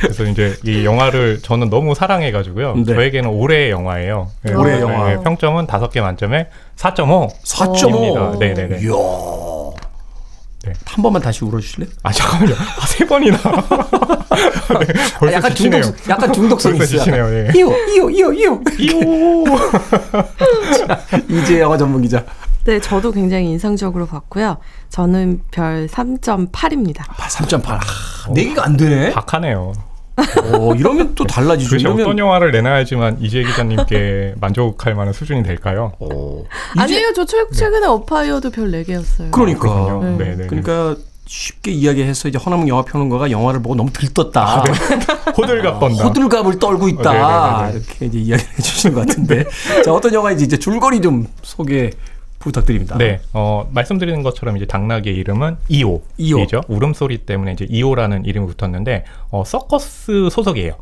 그래서 0.00 0.24
이제 0.24 0.56
이 0.64 0.84
영화를 0.84 1.40
저는 1.42 1.70
너무 1.70 1.94
사랑해가지고요. 1.94 2.74
네. 2.86 2.94
저에게는 2.94 3.30
올해의 3.30 3.70
영화예요. 3.70 4.30
네, 4.42 4.54
올해의 4.54 4.76
네, 4.78 4.82
영화. 4.82 5.08
네, 5.10 5.16
평점은 5.22 5.66
5개 5.66 6.00
만점에 6.00 6.48
4.5. 6.76 7.30
4.5. 7.44 7.88
입니다. 7.88 8.38
네네네. 8.38 8.80
이야. 8.82 8.92
네. 10.64 10.72
한 10.84 11.02
번만 11.02 11.20
다시 11.20 11.44
울어주실래요? 11.44 11.90
아, 12.02 12.12
잠깐만요. 12.12 12.54
아, 12.54 12.86
세 12.86 13.04
번이나. 13.04 13.36
네, 13.36 13.42
벌써 15.18 15.26
아, 15.26 15.32
약간 15.38 15.50
지치네요. 15.54 15.82
중독, 15.82 16.08
약간 16.08 16.32
중독성 16.32 16.76
벌써 16.78 16.96
있어요. 16.96 17.34
예. 17.34 17.48
2호, 17.52 17.74
2호, 17.88 18.10
2호, 18.14 18.64
2호. 18.64 18.64
2호! 20.86 21.28
이제 21.42 21.60
영화 21.60 21.76
전문 21.76 22.00
기자. 22.02 22.24
네, 22.64 22.78
저도 22.80 23.10
굉장히 23.10 23.46
인상적으로 23.50 24.06
봤고요. 24.06 24.58
저는 24.88 25.42
별 25.50 25.88
3.8입니다. 25.88 27.02
3.8. 27.06 27.70
아, 27.70 27.80
네 28.32 28.44
개가 28.44 28.64
안 28.64 28.76
되네. 28.76 29.12
박하네요. 29.12 29.72
어, 30.16 30.74
이러면 30.74 31.14
또 31.14 31.24
달라지죠. 31.24 31.70
도대체 31.70 31.82
이러면 31.82 32.06
어떤 32.06 32.18
영화를 32.18 32.52
내놔야지만 32.52 33.18
이재 33.20 33.42
기자님께 33.42 34.34
만족할 34.40 34.94
만한 34.94 35.12
수준이 35.12 35.42
될까요? 35.42 35.92
어, 35.98 36.42
이제- 36.74 36.82
아니에요, 36.82 37.12
저 37.14 37.24
최, 37.24 37.38
최근에 37.52 37.86
어파이어도 37.86 38.50
별 38.50 38.70
4개였어요. 38.70 39.30
그러니까. 39.30 40.00
네. 40.02 40.16
네, 40.24 40.36
네. 40.36 40.46
그러니까 40.46 40.96
쉽게 41.26 41.70
이야기해서 41.70 42.28
이제 42.28 42.36
허남웅 42.36 42.68
영화 42.68 42.82
평론가가 42.82 43.30
영화를 43.30 43.62
보고 43.62 43.74
너무 43.74 43.90
들떴다. 43.90 44.64
호들갑 45.38 45.80
떤다. 45.80 46.04
호들갑을 46.04 46.58
떨고 46.58 46.88
있다. 46.88 47.66
어. 47.66 47.70
이렇게 47.70 48.06
이제 48.06 48.18
이야기를 48.18 48.52
해주시는 48.58 48.94
것 48.94 49.06
같은데. 49.06 49.44
자, 49.84 49.92
어떤 49.94 50.12
영화인지 50.12 50.44
이제 50.44 50.58
줄거리 50.58 51.00
좀 51.00 51.26
소개 51.42 51.90
부탁드립니다. 52.42 52.96
네, 52.98 53.20
어, 53.32 53.68
말씀드리는 53.72 54.22
것처럼 54.22 54.56
이제 54.56 54.66
당나귀의 54.66 55.16
이름은 55.16 55.56
이오. 55.68 56.02
이오. 56.18 56.40
이죠. 56.40 56.60
울음소리 56.68 57.18
때문에 57.18 57.52
이제 57.52 57.66
이오라는 57.68 58.24
이름이 58.24 58.52
붙었는데, 58.52 59.04
어, 59.30 59.44
서커스 59.44 60.28
소속이에요. 60.30 60.74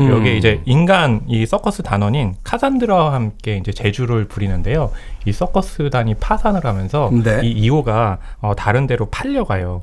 음. 0.00 0.10
여기에 0.10 0.36
이제 0.36 0.60
인간 0.64 1.22
이 1.28 1.46
서커스 1.46 1.82
단원인 1.82 2.34
카산드라와 2.42 3.12
함께 3.12 3.56
이제 3.56 3.70
제주를 3.70 4.26
부리는데요. 4.26 4.90
이 5.24 5.32
서커스단이 5.32 6.16
파산을 6.16 6.64
하면서 6.64 7.10
네. 7.12 7.40
이 7.44 7.50
이오가 7.50 8.18
어, 8.40 8.54
다른 8.56 8.86
데로 8.86 9.06
팔려가요. 9.06 9.82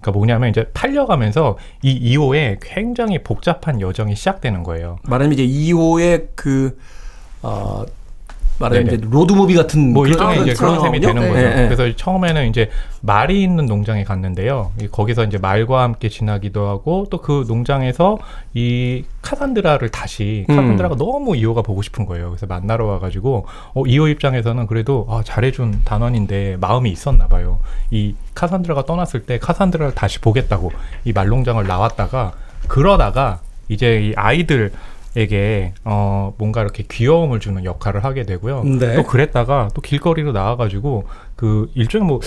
그러니까 0.00 0.18
뭐냐면 0.18 0.50
이제 0.50 0.70
팔려가면서 0.74 1.56
이 1.82 1.92
이오의 1.92 2.58
굉장히 2.60 3.22
복잡한 3.22 3.80
여정이 3.80 4.14
시작되는 4.14 4.62
거예요. 4.62 4.98
말하자면 5.04 5.38
이제 5.38 5.46
2호의 5.46 6.28
그, 6.34 6.78
어, 7.40 7.84
말하자면 8.58 8.86
네네. 8.86 8.98
이제 8.98 9.08
로드무비 9.10 9.54
같은 9.54 9.92
뭐 9.92 10.06
일종의 10.06 10.42
이제 10.42 10.54
그런 10.54 10.80
셈이. 10.80 11.00
되는 11.00 11.14
거죠. 11.20 11.34
네, 11.34 11.54
네. 11.54 11.68
그래서 11.68 11.96
처음에는 11.96 12.48
이제 12.48 12.70
말이 13.00 13.42
있는 13.42 13.66
농장에 13.66 14.04
갔는데요. 14.04 14.70
이 14.80 14.86
거기서 14.88 15.24
이제 15.24 15.38
말과 15.38 15.82
함께 15.82 16.08
지내기도 16.08 16.68
하고 16.68 17.06
또 17.10 17.18
그 17.24 17.44
농장에서 17.48 18.18
이 18.52 19.02
카산드라를 19.22 19.88
다시 19.88 20.44
음. 20.50 20.56
카산드라가 20.56 20.96
너무 20.96 21.36
이오가 21.36 21.62
보고 21.62 21.80
싶은 21.82 22.04
거예요. 22.06 22.28
그래서 22.28 22.46
만나러 22.46 22.84
와가지고 22.86 23.46
어, 23.74 23.82
이오 23.86 24.08
입장에서는 24.08 24.66
그래도 24.66 25.06
아, 25.08 25.22
잘해준 25.24 25.80
단원인데 25.84 26.58
마음이 26.60 26.90
있었나 26.90 27.26
봐요. 27.26 27.60
이 27.90 28.14
카산드라가 28.34 28.84
떠났을 28.84 29.24
때 29.24 29.38
카산드라를 29.38 29.94
다시 29.94 30.20
보겠다고 30.20 30.70
이 31.06 31.12
말농장을 31.12 31.66
나왔다가 31.66 32.32
그러다가 32.68 33.40
이제 33.68 34.00
이 34.00 34.12
아이들 34.16 34.72
에게 35.16 35.74
어 35.84 36.34
뭔가 36.38 36.60
이렇게 36.62 36.82
귀여움을 36.82 37.38
주는 37.38 37.64
역할을 37.64 38.02
하게 38.04 38.24
되고요. 38.24 38.64
네. 38.64 38.96
또 38.96 39.04
그랬다가 39.04 39.68
또 39.74 39.80
길거리로 39.80 40.32
나와가지고 40.32 41.04
그 41.36 41.70
일종의 41.74 42.06
뭐 42.08 42.20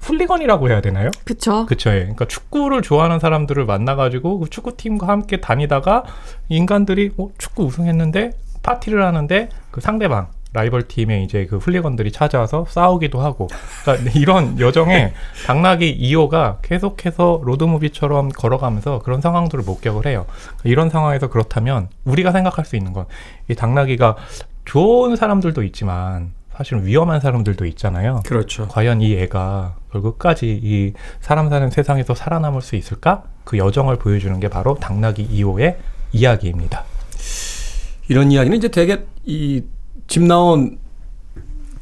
훌리건이라고 0.00 0.68
해야 0.68 0.80
되나요? 0.80 1.10
그쵸? 1.24 1.66
그쵸. 1.66 1.90
예. 1.90 2.00
그러니까 2.00 2.26
축구를 2.26 2.82
좋아하는 2.82 3.18
사람들을 3.18 3.64
만나가지고 3.64 4.40
그 4.40 4.50
축구팀과 4.50 5.06
함께 5.06 5.40
다니다가 5.40 6.04
인간들이 6.48 7.12
어, 7.18 7.28
축구 7.38 7.64
우승했는데 7.64 8.32
파티를 8.62 9.04
하는데 9.04 9.48
그 9.70 9.80
상대방 9.80 10.28
라이벌 10.52 10.88
팀의 10.88 11.24
이제 11.24 11.46
그 11.46 11.56
훌리건들이 11.58 12.12
찾아와서 12.12 12.66
싸우기도 12.68 13.20
하고 13.20 13.48
그러니까 13.84 14.10
이런 14.18 14.60
여정에 14.60 15.14
당나귀 15.46 15.98
2호가 15.98 16.58
계속해서 16.62 17.40
로드무비처럼 17.44 18.30
걸어가면서 18.30 18.98
그런 19.00 19.20
상황들을 19.20 19.64
목격을 19.64 20.06
해요. 20.06 20.26
이런 20.64 20.90
상황에서 20.90 21.28
그렇다면 21.28 21.88
우리가 22.04 22.32
생각할 22.32 22.64
수 22.64 22.76
있는 22.76 22.92
건 22.92 23.06
이 23.48 23.54
당나귀가 23.54 24.16
좋은 24.64 25.16
사람들도 25.16 25.62
있지만 25.64 26.32
사실은 26.56 26.84
위험한 26.86 27.20
사람들도 27.20 27.64
있잖아요. 27.66 28.22
그렇죠. 28.26 28.68
과연 28.68 29.00
이 29.00 29.16
애가 29.16 29.76
결국까지 29.90 30.60
이 30.62 30.92
사람 31.20 31.48
사는 31.48 31.70
세상에서 31.70 32.14
살아남을 32.14 32.60
수 32.62 32.76
있을까? 32.76 33.24
그 33.44 33.58
여정을 33.58 33.96
보여주는 33.96 34.38
게 34.38 34.48
바로 34.48 34.74
당나귀 34.74 35.28
2호의 35.28 35.76
이야기입니다. 36.12 36.84
이런 38.08 38.30
이야기는 38.30 38.58
이제 38.58 38.68
되게 38.68 39.04
이 39.24 39.62
집 40.12 40.22
나온 40.24 40.76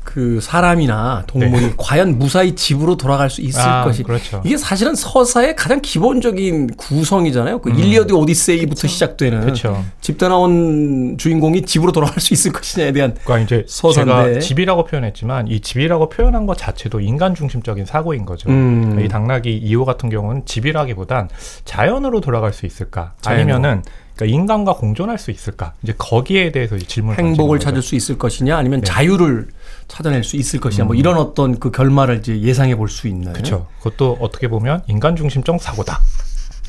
그 0.04 0.38
사람이나 0.40 1.24
동물이 1.26 1.66
네. 1.66 1.74
과연 1.76 2.16
무사히 2.16 2.54
집으로 2.54 2.96
돌아갈 2.96 3.28
수 3.28 3.40
있을 3.40 3.60
아, 3.60 3.82
것이 3.82 4.04
그렇죠. 4.04 4.40
이게 4.44 4.56
사실은 4.56 4.94
서사의 4.94 5.56
가장 5.56 5.80
기본적인 5.80 6.76
구성이잖아요. 6.76 7.60
그 7.60 7.70
일리어드 7.70 8.12
오디세이부터 8.12 8.86
시작되는 8.86 9.40
그렇죠. 9.40 9.84
집 10.00 10.16
떠나온 10.16 11.16
주인공이 11.18 11.62
집으로 11.62 11.90
돌아갈 11.90 12.20
수 12.20 12.32
있을 12.32 12.52
것이냐에 12.52 12.92
대한 12.92 13.16
그러니까 13.24 13.44
이제 13.44 13.64
서사인데. 13.66 14.28
제가 14.28 14.38
집이라고 14.38 14.84
표현했지만 14.84 15.48
이 15.48 15.58
집이라고 15.58 16.08
표현한 16.08 16.46
것 16.46 16.56
자체도 16.56 17.00
인간 17.00 17.34
중심적인 17.34 17.84
사고인 17.84 18.24
거죠. 18.24 18.48
음. 18.48 18.80
그러니까 18.82 19.02
이 19.02 19.08
당나귀 19.08 19.60
2호 19.72 19.84
같은 19.84 20.08
경우는 20.08 20.46
집이라기보단 20.46 21.30
자연으로 21.64 22.20
돌아갈 22.20 22.52
수 22.52 22.64
있을까? 22.64 23.14
자연으로. 23.22 23.54
아니면은 23.54 23.82
그러니까 24.20 24.34
인간과 24.34 24.74
공존할 24.74 25.18
수 25.18 25.30
있을까? 25.30 25.72
이제 25.82 25.94
거기에 25.96 26.52
대해서 26.52 26.76
질문을 26.76 27.18
행복을. 27.18 27.58
찾을 27.58 27.80
수 27.82 27.94
있을 27.94 28.18
것이냐 28.18 28.56
아니면 28.56 28.80
네. 28.82 28.86
자유를 28.86 29.48
찾아낼 29.88 30.22
수 30.24 30.36
있을 30.36 30.60
것이냐 30.60 30.84
뭐 30.84 30.94
이런 30.94 31.16
어떤 31.16 31.58
그 31.58 31.70
결말을 31.70 32.18
이제 32.18 32.38
예상해 32.40 32.76
볼 32.76 32.88
수 32.88 33.08
있는 33.08 33.32
그렇죠. 33.32 33.66
그것도 33.78 34.18
어떻게 34.20 34.48
보면 34.48 34.82
인간 34.88 35.16
중심적 35.16 35.60
사고다. 35.62 36.00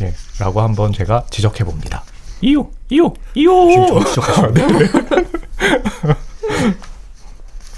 예, 0.02 0.14
라고 0.40 0.62
한번 0.62 0.94
제가 0.94 1.26
지적해 1.30 1.64
봅니다. 1.64 2.04
이호, 2.42 2.72
이호, 2.90 3.14
이호. 3.36 4.04
지적하시네. 4.06 4.68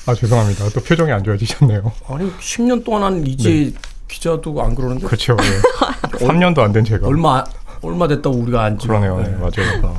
아 0.05 0.13
죄송합니다. 0.13 0.69
또 0.69 0.81
표정이 0.81 1.11
안 1.11 1.23
좋아지셨네요. 1.23 1.91
아니 2.07 2.31
10년 2.37 2.83
동안 2.83 3.03
한 3.03 3.25
이제 3.27 3.73
기자도 4.07 4.61
안 4.61 4.75
그러는데 4.75 5.01
네. 5.01 5.07
그렇죠. 5.07 5.37
예. 5.41 6.17
3년도 6.25 6.59
안 6.59 6.71
된 6.73 6.83
제가. 6.85 7.07
얼마 7.07 7.43
얼마 7.83 8.07
됐다고 8.07 8.35
우리가 8.37 8.63
안 8.63 8.79
찍어. 8.79 8.99
그러네요. 8.99 9.17
네, 9.21 9.29
맞아요. 9.35 9.97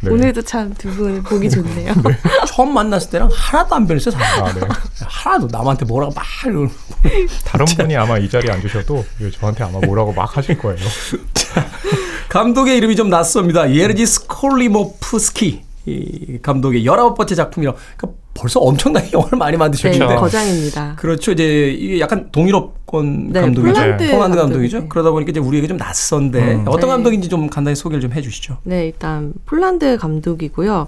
네. 0.00 0.10
오늘도 0.10 0.42
참 0.42 0.74
두 0.74 0.90
분 0.94 1.22
보기 1.22 1.48
좋네요. 1.48 1.94
처음 2.46 2.74
만났을 2.74 3.10
때랑 3.10 3.30
하나도 3.32 3.74
안 3.74 3.86
변했어요. 3.86 4.14
아, 4.16 4.52
네. 4.52 4.60
하나도 5.00 5.48
남한테 5.50 5.86
뭐라고 5.86 6.12
막 6.14 6.24
이러고. 6.44 6.68
다른 7.46 7.64
분이 7.66 7.96
아마 7.96 8.18
이 8.18 8.28
자리에 8.28 8.50
앉으셔도 8.52 9.04
예, 9.22 9.30
저한테 9.30 9.64
아마 9.64 9.78
뭐라고 9.80 10.12
막 10.12 10.36
하실 10.36 10.58
거예요. 10.58 10.78
감독의 12.28 12.76
이름이 12.76 12.96
좀 12.96 13.08
낯섭니다. 13.08 13.72
예르지 13.72 14.04
스콜리모프스키 14.06 15.62
이 15.86 16.38
감독의 16.40 16.84
19번째 16.84 17.36
작품이라 17.36 17.74
그러니까 17.96 18.18
벌써 18.34 18.60
엄청나게 18.60 19.12
영화를 19.14 19.38
많이 19.38 19.52
네, 19.52 19.58
만드셨는데 19.58 20.16
거장입니다. 20.16 20.96
그렇죠. 20.96 21.32
이제 21.32 21.70
이게 21.70 22.00
약간 22.00 22.30
동유럽권 22.32 23.32
네, 23.32 23.40
감독이죠. 23.40 23.74
폴란드 23.74 24.10
폴란드 24.10 24.36
감독이죠. 24.36 24.38
감독이죠. 24.38 24.88
그러다 24.88 25.10
보니까 25.10 25.30
이제 25.30 25.40
우리에게 25.40 25.68
좀 25.68 25.76
낯선데 25.76 26.54
음. 26.54 26.64
어떤 26.66 26.80
네. 26.80 26.86
감독인지 26.88 27.28
좀 27.28 27.48
간단히 27.48 27.76
소개를 27.76 28.00
좀 28.00 28.12
해주시죠. 28.12 28.58
네, 28.64 28.86
일단 28.86 29.32
폴란드 29.46 29.98
감독이고요. 29.98 30.86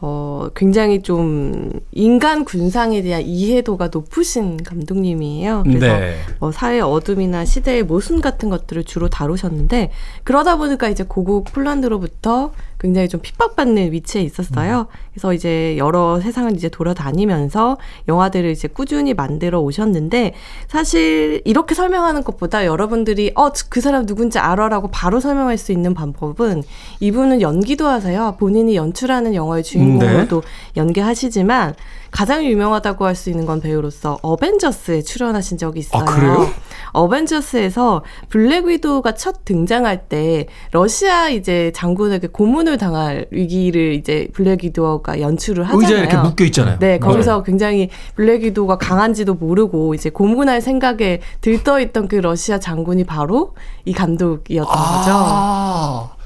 어, 0.00 0.48
굉장히 0.54 1.02
좀 1.02 1.72
인간 1.90 2.44
군상에 2.44 3.02
대한 3.02 3.22
이해도가 3.22 3.88
높으신 3.92 4.62
감독님이에요. 4.62 5.64
그래서 5.64 5.86
네. 5.86 6.16
어, 6.38 6.52
사회의 6.52 6.80
어둠이나 6.80 7.44
시대의 7.44 7.82
모순 7.82 8.20
같은 8.20 8.48
것들을 8.48 8.84
주로 8.84 9.08
다루셨는데 9.08 9.90
그러다 10.22 10.56
보니까 10.56 10.88
이제 10.88 11.04
고국 11.06 11.52
폴란드로부터 11.52 12.52
굉장히 12.80 13.08
좀 13.08 13.20
핍박받는 13.20 13.90
위치에 13.92 14.22
있었어요. 14.22 14.86
그래서 15.12 15.34
이제 15.34 15.76
여러 15.78 16.20
세상을 16.20 16.54
이제 16.54 16.68
돌아다니면서 16.68 17.76
영화들을 18.06 18.50
이제 18.50 18.68
꾸준히 18.68 19.14
만들어 19.14 19.60
오셨는데 19.60 20.34
사실 20.68 21.42
이렇게 21.44 21.74
설명하는 21.74 22.22
것보다 22.22 22.64
여러분들이 22.66 23.32
어 23.34 23.50
그 23.68 23.80
사람 23.80 24.06
누군지 24.06 24.38
알아라고 24.38 24.88
바로 24.88 25.18
설명할 25.20 25.58
수 25.58 25.72
있는 25.72 25.92
방법은 25.94 26.62
이분은 27.00 27.40
연기도 27.40 27.86
하세요. 27.88 28.36
본인이 28.38 28.76
연출하는 28.76 29.34
영화의 29.34 29.64
주인공으로도 29.64 30.42
연기하시지만 30.76 31.74
가장 32.10 32.44
유명하다고 32.44 33.04
할 33.04 33.14
수 33.18 33.30
있는 33.30 33.44
건 33.46 33.60
배우로서 33.60 34.18
어벤져스에 34.22 35.02
출연하신 35.02 35.58
적이 35.58 35.80
있어요. 35.80 36.02
아, 36.02 36.04
그래요? 36.04 36.46
어벤져스에서 36.92 38.02
블랙 38.28 38.66
위도우가 38.66 39.14
첫 39.14 39.44
등장할 39.44 40.08
때 40.08 40.46
러시아 40.72 41.28
이제 41.28 41.72
장군에게 41.74 42.28
고문을 42.28 42.78
당할 42.78 43.26
위기를 43.30 43.94
이제 43.94 44.28
블랙 44.32 44.64
위도우가 44.64 45.20
연출을 45.20 45.64
하잖아요. 45.64 45.80
의자에 45.80 45.98
이렇게 46.00 46.16
묶여 46.16 46.44
있잖아요. 46.44 46.78
네, 46.78 46.98
거기서 46.98 47.42
굉장히 47.42 47.88
블랙 48.14 48.42
위도우가 48.42 48.78
강한지도 48.78 49.34
모르고 49.34 49.94
이제 49.94 50.10
고문할 50.10 50.60
생각에 50.60 51.20
들떠 51.40 51.80
있던 51.80 52.08
그 52.08 52.16
러시아 52.16 52.58
장군이 52.58 53.04
바로 53.04 53.54
이 53.84 53.92
감독이었던 53.92 54.74
거죠. 54.74 56.17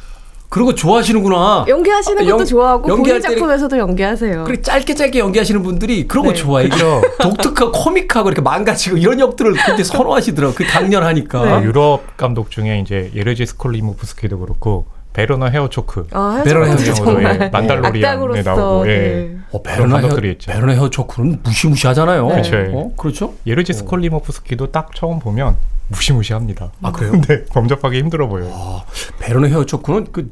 아, 0.53 0.55
그런 0.55 0.67
거 0.67 0.75
좋아하시는구나. 0.75 1.65
연기하시는 1.67 2.19
아, 2.23 2.25
것도 2.25 2.39
연- 2.41 2.45
좋아하고 2.47 2.89
때는- 2.89 3.23
작품에서도 3.23 3.79
연기하세요. 3.79 4.45
그렇게 4.45 4.61
짧게 4.61 4.95
짧게 4.95 5.19
연기하시는 5.19 5.63
분들이 5.63 6.07
그런 6.07 6.27
거 6.27 6.33
네. 6.33 6.39
좋아해요. 6.39 6.69
그렇죠. 6.69 7.01
독특하고 7.23 7.73
코믹하고 7.73 8.29
이렇게 8.29 8.43
망가지고 8.43 8.99
이런 8.99 9.19
역들을 9.19 9.53
굉장히 9.55 9.85
선호하시더라고요. 9.85 10.55
그 10.55 10.65
강렬하니까. 10.65 11.45
네. 11.45 11.51
아, 11.51 11.63
유럽 11.63 12.17
감독 12.19 12.51
중에 12.51 12.81
이제 12.81 13.11
예르지 13.15 13.47
스콜리모프스키도 13.47 14.39
그렇고 14.39 14.85
베르너 15.15 15.47
헤어초크 15.49 16.09
아, 16.13 16.43
헤어조건. 16.47 16.95
정말 16.95 17.35
예, 17.43 17.49
만달로리안에 17.49 17.99
악당으로서 18.07 18.55
나오고, 18.55 18.89
예. 18.89 18.93
네. 18.99 19.37
어, 19.53 19.63
베르나 19.63 19.99
헤어, 19.99 20.19
있죠. 20.33 20.51
베르나 20.53 20.73
헤어초크는 20.73 21.41
무시무시하잖아요. 21.43 22.29
그렇죠. 22.29 22.57
어? 22.73 22.93
그렇죠? 22.97 23.35
예르지 23.47 23.75
스콜리모프스키도 23.75 24.71
딱 24.73 24.95
처음 24.95 25.19
보면 25.19 25.57
무시무시합니다. 25.89 26.73
아, 26.83 26.93
그래요? 26.93 27.13
네, 27.29 27.45
범접하기 27.45 27.99
힘들어 27.99 28.27
보여요. 28.29 28.51
아, 28.55 28.83
베르나 29.19 29.49
헤어초크는 29.49 30.07
그, 30.13 30.31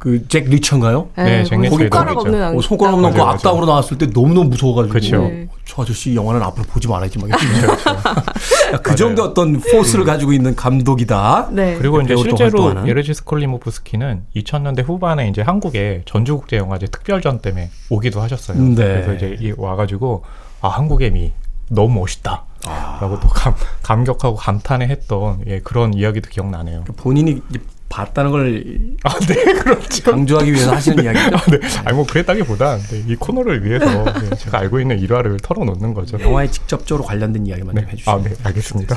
그, 0.00 0.26
잭 0.28 0.48
리처인가요? 0.48 1.10
네, 1.16 1.44
잭 1.44 1.56
거기 1.56 1.64
리처 1.68 1.76
손가락. 1.76 2.18
없는 2.18 2.58
어, 2.58 2.60
손가락 2.62 2.94
없는 2.94 3.10
맞아요. 3.12 3.28
악당으로 3.32 3.66
나왔을 3.66 3.98
때 3.98 4.06
너무너무 4.06 4.48
무서워가지고. 4.48 4.92
그렇죠. 4.92 5.18
네. 5.18 5.46
저 5.66 5.82
아저씨 5.82 6.14
영화는 6.16 6.42
앞으로 6.42 6.64
보지 6.64 6.88
말아야지. 6.88 7.18
막 7.18 7.28
이렇게. 7.28 7.44
그 8.82 8.88
맞아요. 8.88 8.96
정도 8.96 9.22
어떤 9.24 9.60
포스를 9.60 10.04
가지고 10.06 10.32
있는 10.32 10.56
감독이다. 10.56 11.50
네. 11.52 11.76
그리고 11.76 12.00
이제 12.00 12.16
실제로? 12.16 12.74
예르지 12.88 13.12
스콜리모프스키는 13.12 14.24
2000년대 14.34 14.84
후반에 14.84 15.28
이제 15.28 15.42
한국에 15.42 16.02
전주국제영화제 16.06 16.86
특별전 16.86 17.40
때문에 17.40 17.70
오기도 17.90 18.20
하셨어요. 18.22 18.58
네. 18.58 18.74
그래서 18.74 19.14
이제 19.14 19.36
이- 19.38 19.52
와가지고 19.56 20.24
아 20.62 20.68
한국의 20.68 21.10
미 21.10 21.32
너무 21.68 22.00
멋있다. 22.00 22.44
아. 22.66 22.98
라고 23.00 23.20
또 23.20 23.28
감, 23.28 23.54
감격하고 23.82 24.36
감탄해 24.36 24.86
했던 24.86 25.42
예, 25.46 25.60
그런 25.60 25.94
이야기도 25.94 26.28
기억나네요. 26.30 26.84
본인이 26.96 27.40
이제 27.50 27.60
봤다는 27.90 28.30
걸 28.30 28.64
아, 29.02 29.18
네, 29.18 29.34
그렇죠. 29.52 30.10
강조하기 30.12 30.52
위해서 30.52 30.72
하시는 30.72 31.04
이야기죠. 31.04 31.36
아, 31.36 31.40
네. 31.50 31.58
아니, 31.84 31.96
뭐, 31.96 32.06
그랬다기보다, 32.06 32.78
네, 32.78 33.04
이 33.06 33.16
코너를 33.16 33.64
위해서 33.64 33.84
네, 34.22 34.36
제가 34.36 34.60
알고 34.60 34.80
있는 34.80 34.98
일화를 35.00 35.38
털어놓는 35.42 35.92
거죠. 35.92 36.18
영화에 36.20 36.48
직접적으로 36.48 37.04
관련된 37.04 37.46
이야기만 37.46 37.74
네. 37.74 37.82
좀 37.82 37.90
해주시면. 37.90 38.18
아, 38.18 38.22
네, 38.22 38.34
알겠습니다. 38.44 38.96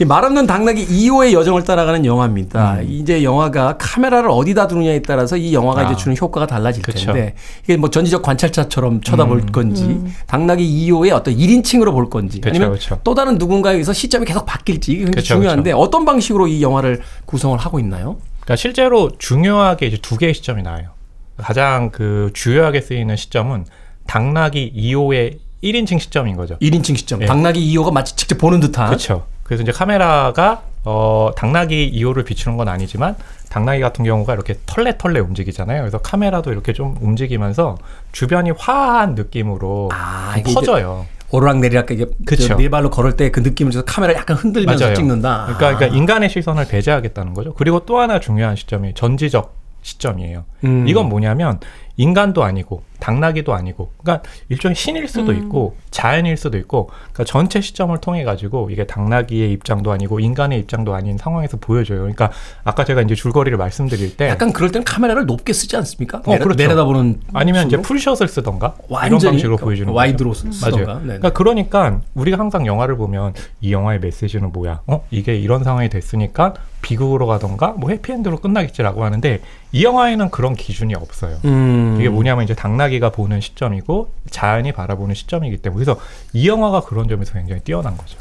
말없는 0.00 0.46
당나귀 0.46 0.86
2호의 0.86 1.32
여정을 1.32 1.64
따라가는 1.64 2.04
영화입니다. 2.04 2.80
이제 2.82 3.22
영화가 3.22 3.76
카메라를 3.78 4.30
어디다 4.30 4.66
두느냐에 4.66 5.02
따라서 5.02 5.36
이 5.36 5.52
영화가 5.54 5.82
음. 5.82 5.86
아. 5.86 5.90
이제 5.90 6.02
주는 6.02 6.16
효과가 6.16 6.46
달라질 6.46 6.82
그쵸. 6.82 7.12
텐데 7.12 7.34
이게 7.64 7.76
뭐 7.76 7.90
전지적 7.90 8.22
관찰차처럼 8.22 9.02
쳐다볼 9.02 9.38
음. 9.38 9.46
건지 9.52 10.00
당나귀 10.26 10.64
2호의 10.90 11.12
어떤 11.12 11.34
1인칭으로 11.36 11.92
볼 11.92 12.08
건지 12.10 12.40
그쵸, 12.40 12.50
아니면 12.50 12.72
그쵸. 12.72 12.98
또 13.04 13.14
다른 13.14 13.36
누군가에 13.38 13.74
의해서 13.74 13.92
시점이 13.92 14.26
계속 14.26 14.46
바뀔지 14.46 14.92
이게 14.92 15.04
굉장히 15.04 15.22
그쵸, 15.22 15.34
중요한데 15.34 15.72
어떤 15.72 16.04
방식으로 16.04 16.46
이 16.46 16.62
영화를 16.62 17.00
구성을 17.26 17.56
하고 17.58 17.78
있나요? 17.78 18.18
그러니까 18.40 18.56
실제로 18.56 19.10
중요하게 19.18 19.86
이제 19.86 19.98
두 20.00 20.16
개의 20.16 20.34
시점이 20.34 20.62
나와요. 20.62 20.90
가장 21.36 21.90
그 21.90 22.30
주요하게 22.34 22.80
쓰이는 22.80 23.16
시점은 23.16 23.66
당나귀 24.06 24.72
2호의 24.76 25.38
1인칭 25.62 26.00
시점인 26.00 26.36
거죠. 26.36 26.58
1인칭 26.60 26.96
시점. 26.96 27.22
예. 27.22 27.26
당나귀 27.26 27.60
2호가 27.74 27.92
마치 27.92 28.16
직접 28.16 28.36
보는 28.38 28.60
듯한 28.60 28.88
그렇죠. 28.88 29.26
그래서 29.52 29.64
이제 29.64 29.72
카메라가 29.72 30.62
어, 30.84 31.30
당나귀 31.36 31.92
2호를 31.94 32.24
비추는 32.24 32.56
건 32.56 32.68
아니지만 32.68 33.16
당나귀 33.50 33.82
같은 33.82 34.02
경우가 34.02 34.32
이렇게 34.32 34.54
털레털레 34.64 35.20
움직이잖아요. 35.20 35.82
그래서 35.82 35.98
카메라도 35.98 36.52
이렇게 36.52 36.72
좀 36.72 36.96
움직이면서 37.02 37.76
주변이 38.12 38.50
화한 38.56 39.14
느낌으로 39.14 39.90
아, 39.92 40.34
퍼져요. 40.54 41.04
오르락내리락 41.30 41.90
이게 41.90 42.06
그쵸. 42.24 42.48
저네 42.48 42.70
발로 42.70 42.88
걸을 42.88 43.16
때 43.16 43.30
그 43.30 43.40
느낌을 43.40 43.72
줘서 43.72 43.84
카메라 43.84 44.14
약간 44.14 44.36
흔들면서 44.38 44.84
맞아요. 44.84 44.94
찍는다. 44.96 45.42
그러니까, 45.44 45.76
그러니까 45.76 45.98
인간의 45.98 46.30
시선을 46.30 46.66
배제하겠다는 46.68 47.34
거죠. 47.34 47.52
그리고 47.52 47.80
또 47.84 47.98
하나 47.98 48.18
중요한 48.20 48.56
시점이 48.56 48.94
전지적 48.94 49.54
시점이에요. 49.82 50.44
음. 50.64 50.88
이건 50.88 51.08
뭐냐면 51.10 51.60
인간도 51.96 52.42
아니고 52.42 52.82
당나귀도 53.00 53.52
아니고 53.52 53.90
그러니까 54.00 54.28
일종의 54.48 54.76
신일 54.76 55.08
수도 55.08 55.32
있고 55.32 55.76
자연일 55.90 56.36
수도 56.36 56.56
있고 56.56 56.86
그러니까 57.12 57.24
전체 57.24 57.60
시점을 57.60 57.96
통해 58.00 58.22
가지고 58.22 58.70
이게 58.70 58.86
당나귀의 58.86 59.50
입장도 59.52 59.90
아니고 59.90 60.20
인간의 60.20 60.60
입장도 60.60 60.94
아닌 60.94 61.18
상황에서 61.18 61.56
보여줘요. 61.56 61.98
그러니까 61.98 62.30
아까 62.62 62.84
제가 62.84 63.02
이제 63.02 63.16
줄거리를 63.16 63.58
말씀드릴 63.58 64.16
때 64.16 64.28
약간 64.28 64.52
그럴 64.52 64.70
때는 64.70 64.84
카메라를 64.84 65.26
높게 65.26 65.52
쓰지 65.52 65.76
않습니까? 65.76 66.18
어, 66.18 66.30
내려, 66.30 66.44
그렇죠. 66.44 66.62
내려다보는 66.62 67.20
아니면 67.32 67.66
이제 67.66 67.76
식으로? 67.76 67.82
풀샷을 67.82 68.28
쓰던가 68.28 68.74
이런 68.88 69.12
완전히 69.12 69.32
방식으로 69.32 69.56
그 69.56 69.64
보여주는 69.64 69.92
와이드로 69.92 70.30
거죠. 70.30 70.52
쓰던가. 70.52 70.86
맞아요. 70.86 70.98
네네. 71.00 71.18
그러니까 71.18 71.30
그러니까 71.30 72.00
우리가 72.14 72.38
항상 72.38 72.66
영화를 72.66 72.96
보면 72.96 73.34
이 73.60 73.72
영화의 73.72 73.98
메시지는 73.98 74.52
뭐야? 74.52 74.82
어 74.86 75.04
이게 75.10 75.34
이런 75.34 75.64
상황이 75.64 75.88
됐으니까 75.88 76.54
비극으로 76.82 77.26
가던가 77.26 77.68
뭐 77.72 77.90
해피엔드로 77.90 78.38
끝나겠지라고 78.38 79.04
하는데 79.04 79.40
이 79.72 79.84
영화에는 79.84 80.30
그런 80.30 80.54
기준이 80.54 80.94
없어요. 80.94 81.38
음. 81.44 81.81
이게 81.98 82.08
뭐냐면 82.08 82.44
이제 82.44 82.54
당나귀가 82.54 83.10
보는 83.10 83.40
시점이고 83.40 84.10
자연이 84.30 84.72
바라보는 84.72 85.14
시점이기 85.14 85.58
때문에 85.58 85.84
그래서 85.84 86.00
이 86.32 86.48
영화가 86.48 86.82
그런 86.82 87.08
점에서 87.08 87.32
굉장히 87.34 87.62
뛰어난 87.62 87.96
거죠. 87.96 88.18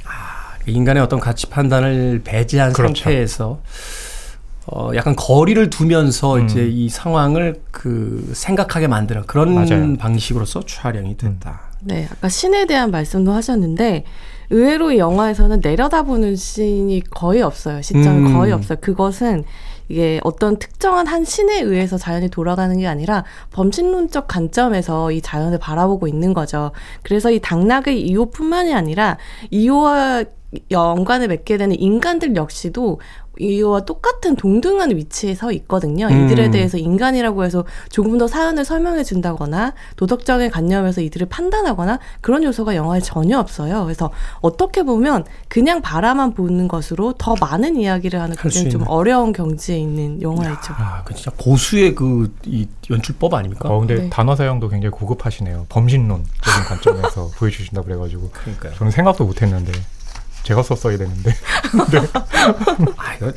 인간의 0.67 1.02
어떤 1.02 1.19
가치 1.19 1.47
판단을 1.47 2.21
배제한 2.24 2.74
그렇죠. 2.74 3.04
상태에서 3.04 3.62
어, 4.67 4.91
약간 4.95 5.15
거리를 5.15 5.69
두면서 5.69 6.36
음. 6.36 6.45
이제 6.45 6.67
이 6.67 6.88
상황을 6.88 7.62
그 7.71 8.32
생각하게 8.34 8.88
만드는 8.88 9.24
그런 9.26 9.56
맞아요. 9.56 9.97
방식으로서 9.97 10.62
촬영이 10.62 11.17
됐다. 11.17 11.62
네, 11.82 12.08
아까 12.12 12.30
신에 12.30 12.67
대한 12.67 12.91
말씀도 12.91 13.32
하셨는데 13.32 14.06
의외로 14.52 14.91
이 14.91 15.00
영화에서는 15.00 15.62
내려다보는 15.63 16.36
씬이 16.36 17.02
거의 17.10 17.42
없어요. 17.42 17.81
시점이 17.81 18.29
음. 18.29 18.38
거의 18.38 18.52
없어요. 18.52 18.77
그것은 18.81 19.46
이게 19.92 20.21
어떤 20.23 20.58
특정한 20.58 21.06
한 21.06 21.25
신에 21.25 21.60
의해서 21.60 21.98
자연이 21.98 22.29
돌아가는 22.29 22.77
게 22.77 22.87
아니라 22.87 23.25
범신론적 23.52 24.27
관점에서 24.27 25.12
이 25.12 25.21
자연을 25.21 25.60
바라보고 25.60 26.08
있는 26.08 26.33
거죠. 26.33 26.71
그래서 27.04 27.29
이 27.29 27.39
당나귀 27.39 28.13
2호뿐만이 28.13 28.73
아니라 28.73 29.17
2호와 29.52 30.27
연관을 30.69 31.27
맺게 31.27 31.58
되는 31.58 31.79
인간들 31.79 32.35
역시도 32.35 32.99
이와 33.39 33.85
똑같은 33.85 34.35
동등한 34.35 34.95
위치에 34.95 35.33
서 35.33 35.52
있거든요. 35.54 36.08
음. 36.08 36.25
이들에 36.25 36.52
대해서 36.52 36.77
인간이라고 36.77 37.45
해서 37.45 37.63
조금 37.89 38.17
더 38.17 38.27
사연을 38.27 38.65
설명해 38.65 39.04
준다거나 39.06 39.73
도덕적인 39.95 40.52
관념에서 40.52 40.99
이들을 40.99 41.27
판단하거나 41.29 41.99
그런 42.19 42.43
요소가 42.43 42.75
영화에 42.75 42.99
전혀 42.99 43.39
없어요. 43.39 43.85
그래서 43.85 44.12
어떻게 44.41 44.83
보면 44.83 45.23
그냥 45.47 45.81
바라만 45.81 46.33
보는 46.33 46.67
것으로 46.67 47.13
더 47.13 47.35
많은 47.39 47.77
이야기를 47.77 48.19
하는 48.19 48.35
굉장히 48.35 48.69
좀. 48.69 48.83
어려운 48.87 49.31
경지에 49.31 49.77
있는 49.77 50.21
영화이죠. 50.21 50.73
아, 50.77 51.04
그 51.06 51.13
진짜 51.15 51.31
고수의 51.37 51.95
그 51.95 52.31
이 52.45 52.67
연출법 52.89 53.33
아닙니까? 53.33 53.69
어 53.69 53.79
근데 53.79 53.95
네. 53.95 54.10
단어 54.10 54.35
사용도 54.35 54.67
굉장히 54.67 54.91
고급하시네요. 54.91 55.67
범신론적인 55.69 56.63
관점에서 56.67 57.29
보여주신다 57.37 57.81
그래가지고 57.83 58.29
그러니까요. 58.31 58.73
저는 58.75 58.91
생각도 58.91 59.25
못했는데 59.25 59.71
제가 60.44 60.63
썼어야 60.63 60.98
되는데 60.98 61.33
아, 62.98 63.13
이거 63.15 63.31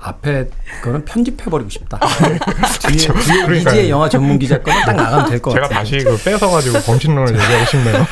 앞에 0.00 0.48
거는 0.84 1.04
편집해버리고 1.04 1.68
싶다. 1.70 1.98
뒤에, 2.88 2.96
뒤에 2.98 3.42
그러니까요. 3.44 3.56
이지의 3.56 3.90
영화 3.90 4.08
전문 4.08 4.38
기자 4.38 4.62
거는 4.62 4.80
딱 4.82 4.92
나가면 4.94 5.28
될것 5.30 5.52
제가 5.52 5.66
같아요. 5.68 5.78
다시 5.84 5.98
그 5.98 6.16
뺏어가지고 6.22 6.78
범신론을 6.82 7.34
얘기하고 7.34 7.64
싶네요. 7.66 8.06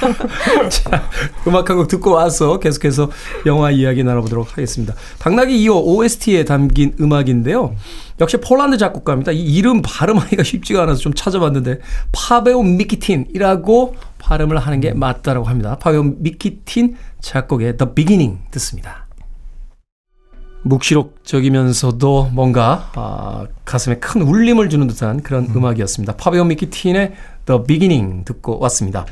음악 1.46 1.70
한 1.70 1.76
곡 1.76 1.86
듣고 1.88 2.10
와서 2.12 2.58
계속해서 2.58 3.10
영화 3.46 3.70
이야기 3.70 4.02
나눠보도록 4.02 4.52
하겠습니다. 4.52 4.94
당나귀 5.20 5.56
2호 5.68 5.84
OST에 5.86 6.44
담긴 6.44 6.94
음악인데요. 7.00 7.76
역시 8.20 8.38
폴란드 8.38 8.78
작곡가입니다. 8.78 9.30
이 9.32 9.40
이름 9.42 9.80
발음하기가 9.82 10.42
쉽지가 10.42 10.82
않아서 10.82 10.98
좀 11.00 11.14
찾아봤는데 11.14 11.78
파베우 12.12 12.62
미키틴이라고 12.64 13.94
발음을 14.18 14.58
하는 14.58 14.80
게 14.80 14.92
맞다라고 14.92 15.46
합니다. 15.46 15.76
파베우 15.78 16.02
미키틴 16.18 16.96
작곡의 17.20 17.76
The 17.76 17.94
Beginning 17.94 18.38
듣습니다. 18.52 19.06
묵시록적이면서도 20.62 22.30
뭔가 22.32 22.90
아, 22.94 23.46
가슴에 23.64 23.96
큰 23.96 24.22
울림을 24.22 24.68
주는 24.68 24.86
듯한 24.86 25.22
그런 25.22 25.44
음. 25.44 25.64
악이었습니다 25.64 26.16
파베우 26.16 26.44
미키틴의 26.44 27.12
The 27.46 27.62
Beginning 27.66 28.24
듣고 28.24 28.58
왔습니다. 28.60 29.06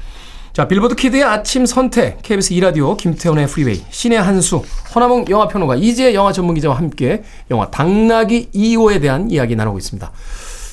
자, 0.53 0.69
빌보드 0.69 0.95
키드의 0.95 1.25
아침 1.25 1.67
선택, 1.67 2.23
KBS 2.23 2.55
2라디오, 2.55 2.97
김태훈의 2.97 3.49
프리웨이, 3.49 3.83
씨네한수, 3.91 4.63
허나몽 4.95 5.25
영화평론가, 5.29 5.75
이재 5.75 6.15
영화 6.15 6.31
전문기자와 6.33 6.77
함께 6.77 7.25
영화 7.51 7.69
당나귀 7.73 8.51
2호에 8.55 9.01
대한 9.01 9.33
이야기 9.33 9.57
나누고 9.57 9.79
있습니다. 9.79 10.13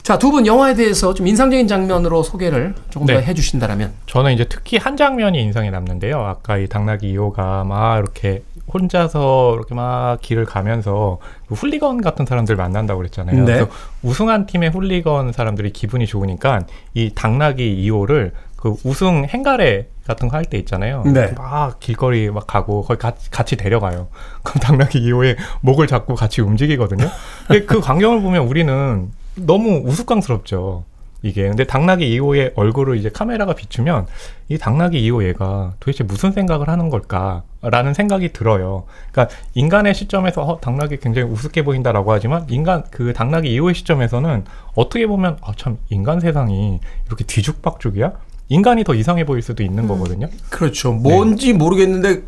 자, 0.04 0.18
두 0.18 0.32
분 0.32 0.48
영화에 0.48 0.74
대해서 0.74 1.14
좀 1.14 1.28
인상적인 1.28 1.68
장면으로 1.68 2.24
소개를 2.24 2.74
조금 2.90 3.06
더 3.06 3.14
네. 3.14 3.22
해주신다면. 3.24 3.92
저는 4.08 4.34
이제 4.34 4.46
특히 4.50 4.78
한 4.78 4.98
장면이 4.98 5.42
인상에 5.42 5.70
남는데요. 5.70 6.20
아까 6.20 6.58
이 6.58 6.68
당나귀 6.68 7.14
2호가 7.16 7.66
막 7.68 7.98
이렇게 8.00 8.44
혼자서 8.74 9.54
이렇게 9.56 9.76
막 9.76 10.20
길을 10.22 10.46
가면서 10.46 11.20
그 11.48 11.54
훌리건 11.56 12.02
같은 12.02 12.26
사람들 12.26 12.56
만난다고 12.56 12.98
그랬잖아요. 13.00 13.36
네. 13.38 13.46
그래서 13.46 13.68
우승한 14.02 14.48
팀의 14.48 14.72
훌리건 14.72 15.34
사람들이 15.34 15.72
기분이 15.72 16.08
좋으니까 16.08 16.62
이 16.94 17.12
당나귀 17.14 17.84
2호를 17.90 18.32
그 18.56 18.76
우승 18.84 19.26
행가래 19.28 19.88
같은 20.08 20.30
거 20.30 20.38
할 20.38 20.46
때 20.46 20.58
있잖아요. 20.58 21.04
네. 21.06 21.34
막 21.38 21.80
길거리 21.80 22.30
막 22.32 22.48
가고 22.48 22.82
거기 22.84 23.00
같이, 23.00 23.30
같이 23.30 23.56
데려가요. 23.56 24.08
그럼 24.44 24.60
당나귀 24.62 25.00
2호의 25.02 25.36
목을 25.62 25.86
잡고 25.88 26.16
같이 26.16 26.42
움직이거든요. 26.42 27.08
근데 27.48 27.66
그 27.66 27.80
광경을 27.82 28.22
보면 28.22 28.48
우리는 28.48 29.12
너무 29.36 29.82
우스꽝스럽죠. 29.86 30.84
이게 31.24 31.48
근데 31.48 31.66
당나귀 31.66 32.20
2호의 32.20 32.54
얼굴을 32.56 32.98
이제 32.98 33.10
카메라가 33.10 33.54
비추면 33.54 34.08
이 34.50 34.58
당나귀 34.58 35.00
2호 35.12 35.24
얘가 35.28 35.74
도대체 35.80 36.04
무슨 36.04 36.32
생각을 36.32 36.68
하는 36.68 36.90
걸까라는 36.90 37.94
생각이 37.94 38.34
들어요. 38.34 38.86
그러니까 39.12 39.36
인간의 39.54 39.94
시점에서 39.94 40.42
어, 40.42 40.60
당나귀 40.60 40.98
굉장히 40.98 41.30
우습게 41.30 41.64
보인다라고 41.64 42.12
하지만 42.12 42.48
인간 42.50 42.84
그 42.90 43.14
당나귀 43.14 43.50
2호의 43.60 43.76
시점에서는 43.76 44.46
어떻게 44.74 45.06
보면 45.06 45.38
아, 45.42 45.54
참 45.56 45.78
인간 45.90 46.20
세상이 46.20 46.80
이렇게 47.06 47.24
뒤죽박죽이야? 47.24 48.14
인간이 48.50 48.84
더 48.84 48.96
이상해 48.96 49.26
보일 49.26 49.42
수도 49.42 49.64
있는 49.64 49.88
거거든요. 49.88 50.28
그렇죠. 50.50 50.92
뭔지 50.92 51.54
모르겠는데 51.54 52.24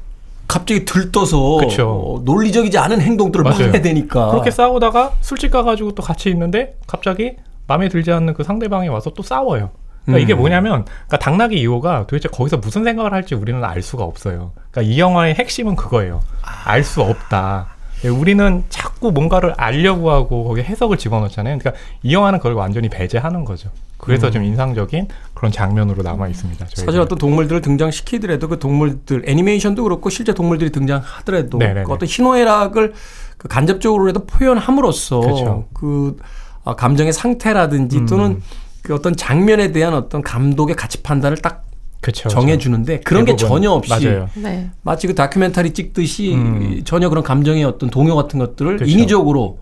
갑자기 0.48 0.86
들떠서 0.86 1.58
그쵸. 1.58 1.90
어, 1.90 2.22
논리적이지 2.24 2.78
않은 2.78 3.02
행동들을 3.02 3.44
막. 3.44 3.60
해야 3.60 3.72
되니까. 3.72 4.30
그렇게 4.32 4.52
싸우다가 4.52 5.14
술집 5.22 5.52
가가지고 5.52 5.96
또 5.96 6.04
같이 6.04 6.30
있는데 6.30 6.76
갑자기 6.88 7.36
마음에 7.68 7.90
들지 7.90 8.12
않는 8.12 8.34
그 8.34 8.44
상대방이 8.44 8.90
와서 8.90 9.12
또 9.16 9.24
싸워요. 9.24 9.72
그러니까 10.06 10.24
이게 10.24 10.34
음. 10.34 10.40
뭐냐면 10.40 10.86
그러니까 10.86 11.18
당나귀 11.18 11.56
2호가 11.66 12.08
도대체 12.08 12.28
거기서 12.28 12.58
무슨 12.58 12.84
생각을 12.84 13.14
할지 13.14 13.36
우리는 13.36 13.64
알 13.64 13.82
수가 13.82 14.04
없어요. 14.04 14.52
그러니까 14.72 14.94
이 14.94 15.00
영화의 15.00 15.36
핵심은 15.36 15.76
그거예요. 15.76 16.22
알수 16.66 17.02
없다. 17.02 17.68
예, 18.04 18.10
우리는 18.10 18.64
자꾸 18.70 19.12
뭔가를 19.12 19.54
알려고 19.56 20.12
하고 20.12 20.44
거기에 20.44 20.66
해석을 20.66 20.98
집어넣잖아요. 20.98 21.58
그러니까 21.58 21.82
이 22.04 22.14
영화는 22.14 22.40
그걸 22.40 22.54
완전히 22.54 22.90
배제하는 22.90 23.46
거죠. 23.46 23.70
그래서 24.04 24.30
좀 24.32 24.44
인상적인 24.44 25.08
그런 25.34 25.52
장면으로 25.52 26.04
남아 26.04 26.28
있습니다. 26.28 26.66
음. 26.66 26.70
사실 26.74 27.00
어떤 27.00 27.18
동물들을 27.18 27.62
등장시키더라도 27.62 28.48
그 28.50 28.60
동물들 28.60 29.24
애니메이션도 29.28 29.84
그렇고 29.84 30.10
실제 30.10 30.34
동물들이 30.34 30.72
등장하더라도. 30.72 31.60
그 31.60 31.92
어떤 31.92 32.08
희노애락을 32.08 32.94
그 33.38 33.48
간접적으로라도 33.48 34.26
표현함으로써 34.26 35.20
그쵸. 35.20 35.68
그 35.74 36.18
아, 36.66 36.76
감정의 36.76 37.14
상태라든지 37.14 38.00
음. 38.00 38.06
또는 38.06 38.42
그 38.82 38.94
어떤 38.94 39.16
장면에 39.16 39.72
대한 39.72 39.94
어떤 39.94 40.22
감독의 40.22 40.76
가치 40.76 41.02
판단을 41.02 41.38
딱 41.38 41.66
그쵸, 42.02 42.28
정해주는데 42.28 43.00
그런 43.00 43.24
게 43.24 43.32
대부분 43.32 43.48
전혀 43.48 43.72
없이 43.72 43.90
맞아요. 43.90 44.30
네. 44.36 44.70
마치 44.82 45.08
그 45.08 45.16
다큐멘터리 45.16 45.72
찍듯이 45.72 46.34
음. 46.36 46.82
전혀 46.84 47.08
그런 47.08 47.24
감정의 47.24 47.64
어떤 47.64 47.90
동요 47.90 48.16
같은 48.16 48.40
것들을 48.40 48.78
그쵸. 48.78 48.92
인위적으로 48.92 49.60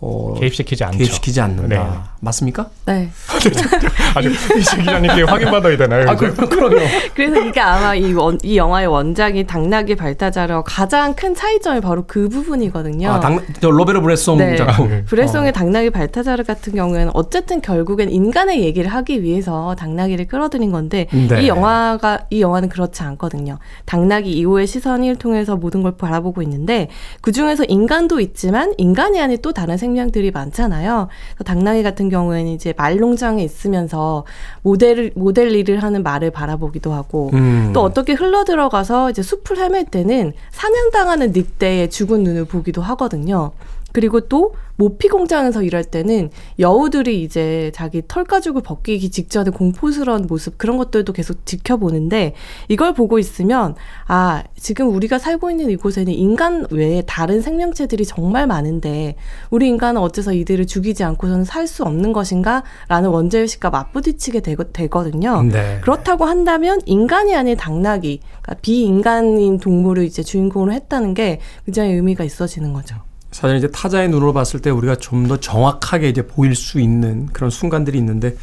어, 0.00 0.34
개입시키지 0.38 0.84
않죠. 0.84 0.98
개입시키지 0.98 1.40
않는다. 1.40 1.66
네. 1.66 1.80
맞습니까? 2.20 2.68
네. 2.86 3.10
아주 4.14 4.30
이시 4.30 4.76
기자님께 4.78 5.22
확인받아야 5.22 5.76
되나요? 5.76 6.08
아? 6.08 6.14
그, 6.14 6.32
그럼요. 6.34 6.76
그래서 7.14 7.40
이게 7.40 7.60
아마 7.60 7.94
이, 7.96 8.12
원, 8.12 8.38
이 8.44 8.56
영화의 8.56 8.86
원작이 8.86 9.46
당나귀 9.46 9.96
발타자르와 9.96 10.62
가장 10.62 11.14
큰 11.14 11.34
차이점이 11.34 11.80
바로 11.80 12.04
그 12.06 12.28
부분이거든요. 12.28 13.10
아, 13.10 13.20
당, 13.20 13.40
저 13.60 13.70
로베르 13.70 14.00
브레송 14.00 14.38
네. 14.38 14.56
작품. 14.56 14.88
네. 14.88 15.04
브레송의 15.04 15.48
어. 15.48 15.52
당나귀 15.52 15.90
발타자르 15.90 16.44
같은 16.44 16.74
경우에는 16.74 17.10
어쨌든 17.14 17.60
결국엔 17.60 18.10
인간의 18.10 18.62
얘기를 18.62 18.88
하기 18.90 19.24
위해서 19.24 19.74
당나귀를 19.76 20.28
끌어들인 20.28 20.70
건데 20.70 21.08
네. 21.10 21.42
이 21.42 21.48
영화가 21.48 22.26
이 22.30 22.40
영화는 22.40 22.68
그렇지 22.68 23.02
않거든요. 23.02 23.58
당나귀 23.84 24.44
2호의 24.44 24.68
시선을 24.68 25.16
통해서 25.16 25.56
모든 25.56 25.82
걸 25.82 25.96
바라보고 25.96 26.42
있는데 26.42 26.88
그 27.20 27.32
중에서 27.32 27.64
인간도 27.64 28.20
있지만 28.20 28.74
인간이 28.76 29.20
아닌 29.20 29.38
또 29.42 29.52
다른 29.52 29.76
생 29.76 29.87
명들이 29.92 30.30
많잖아요. 30.30 31.08
당나귀 31.44 31.82
같은 31.82 32.08
경우에는 32.08 32.50
이제 32.52 32.74
말농장에 32.76 33.42
있으면서 33.42 34.24
모델 34.62 35.12
모델 35.14 35.54
일을 35.54 35.82
하는 35.82 36.02
말을 36.02 36.30
바라보기도 36.30 36.92
하고 36.92 37.30
음. 37.34 37.70
또 37.72 37.82
어떻게 37.82 38.12
흘러 38.12 38.44
들어가서 38.44 39.10
이제 39.10 39.22
숲을 39.22 39.58
헤맬 39.58 39.86
때는 39.86 40.32
사냥당하는 40.50 41.32
늑대의 41.32 41.90
죽은 41.90 42.22
눈을 42.22 42.44
보기도 42.44 42.82
하거든요. 42.82 43.52
그리고 43.92 44.20
또 44.20 44.54
모피 44.76 45.08
공장에서 45.08 45.62
일할 45.62 45.82
때는 45.82 46.30
여우들이 46.58 47.22
이제 47.22 47.72
자기 47.74 48.02
털 48.06 48.24
가죽을 48.24 48.62
벗기기 48.62 49.10
직전에 49.10 49.50
공포스러운 49.50 50.26
모습 50.28 50.56
그런 50.56 50.76
것들도 50.78 51.12
계속 51.12 51.44
지켜보는데 51.44 52.34
이걸 52.68 52.94
보고 52.94 53.18
있으면 53.18 53.74
아 54.06 54.44
지금 54.56 54.94
우리가 54.94 55.18
살고 55.18 55.50
있는 55.50 55.70
이곳에는 55.70 56.12
인간 56.12 56.66
외에 56.70 57.02
다른 57.06 57.42
생명체들이 57.42 58.04
정말 58.04 58.46
많은데 58.46 59.16
우리 59.50 59.66
인간은 59.68 60.00
어째서 60.00 60.32
이들을 60.32 60.66
죽이지 60.66 61.04
않고서는 61.04 61.44
살 61.44 61.68
수 61.68 61.82
없는 61.84 62.12
것인가라는 62.14 63.10
원죄의식과 63.10 63.70
맞부딪히게 63.70 64.40
되거, 64.40 64.64
되거 64.72 65.04
든요. 65.04 65.42
네. 65.42 65.78
그렇다고 65.82 66.24
한다면 66.24 66.80
인간이 66.86 67.36
아닌 67.36 67.56
당나귀, 67.56 68.20
그러니까 68.42 68.54
비인간인 68.62 69.58
동물을 69.58 70.04
이제 70.04 70.22
주인공으로 70.22 70.72
했다는 70.72 71.12
게 71.12 71.40
굉장히 71.66 71.92
의미가 71.92 72.24
있어지는 72.24 72.72
거죠. 72.72 72.96
사실 73.30 73.58
이제 73.58 73.70
타자의 73.70 74.08
눈으로 74.08 74.32
봤을 74.32 74.60
때 74.60 74.70
우리가 74.70 74.96
좀 74.96 75.28
더 75.28 75.36
정확하게 75.36 76.08
이제 76.08 76.22
보일 76.26 76.54
수 76.54 76.80
있는 76.80 77.26
그런 77.26 77.50
순간들이 77.50 77.98
있는데 77.98 78.34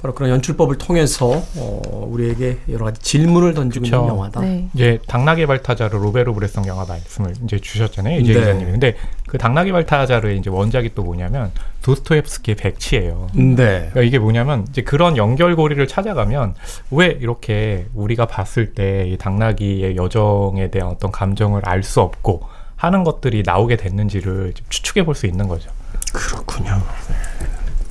바로 0.00 0.14
그런 0.14 0.30
연출법을 0.30 0.78
통해서 0.78 1.42
어, 1.56 2.06
우리에게 2.08 2.58
여러 2.70 2.86
가지 2.86 3.02
질문을 3.02 3.52
던지고 3.52 3.84
그쵸. 3.84 3.96
있는 3.96 4.08
영화다. 4.08 4.40
네. 4.40 4.68
이제 4.72 4.98
당나귀 5.06 5.44
발타자르 5.44 5.94
로베르 5.98 6.32
브레성 6.32 6.66
영화 6.66 6.86
말씀을 6.86 7.34
이제 7.44 7.58
주셨잖아요 7.58 8.20
이재 8.20 8.32
네. 8.32 8.40
기자님이. 8.40 8.70
근데 8.70 8.96
그 9.26 9.36
당나귀 9.36 9.72
발타자르의 9.72 10.38
이제 10.38 10.48
원작이 10.48 10.92
또 10.94 11.02
뭐냐면 11.02 11.50
도스토옙스키의 11.82 12.54
백치예요. 12.56 13.26
네. 13.34 13.54
그러니까 13.90 14.00
이게 14.02 14.18
뭐냐면 14.18 14.64
이제 14.70 14.80
그런 14.82 15.18
연결고리를 15.18 15.86
찾아가면 15.86 16.54
왜 16.90 17.06
이렇게 17.20 17.86
우리가 17.94 18.26
봤을 18.26 18.72
때 18.74 19.04
이 19.10 19.16
당나귀의 19.18 19.96
여정에 19.96 20.70
대한 20.70 20.88
어떤 20.90 21.10
감정을 21.12 21.62
알 21.64 21.82
수 21.82 22.00
없고 22.00 22.42
하는 22.80 23.04
것들이 23.04 23.42
나오게 23.44 23.76
됐는지를 23.76 24.54
좀 24.54 24.66
추측해 24.70 25.04
볼 25.04 25.14
수 25.14 25.26
있는 25.26 25.46
거죠. 25.48 25.70
그렇군요. 26.14 26.82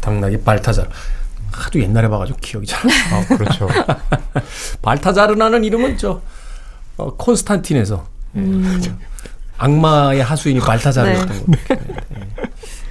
당나귀 0.01 0.41
발타자르. 0.41 0.89
하도 1.51 1.79
옛날에 1.79 2.07
봐가지고 2.07 2.39
기억이 2.41 2.65
잘. 2.65 2.81
아, 2.89 3.37
그렇죠. 3.37 3.67
발타자르라는 4.81 5.63
이름은 5.63 5.97
저 5.99 6.21
어, 6.97 7.15
콘스탄틴에서 7.15 8.07
음. 8.35 8.81
악마의 9.59 10.23
하수인이 10.23 10.59
발타자르였던 10.59 11.45
네. 11.47 11.57
거. 11.67 11.75
네. 11.75 11.79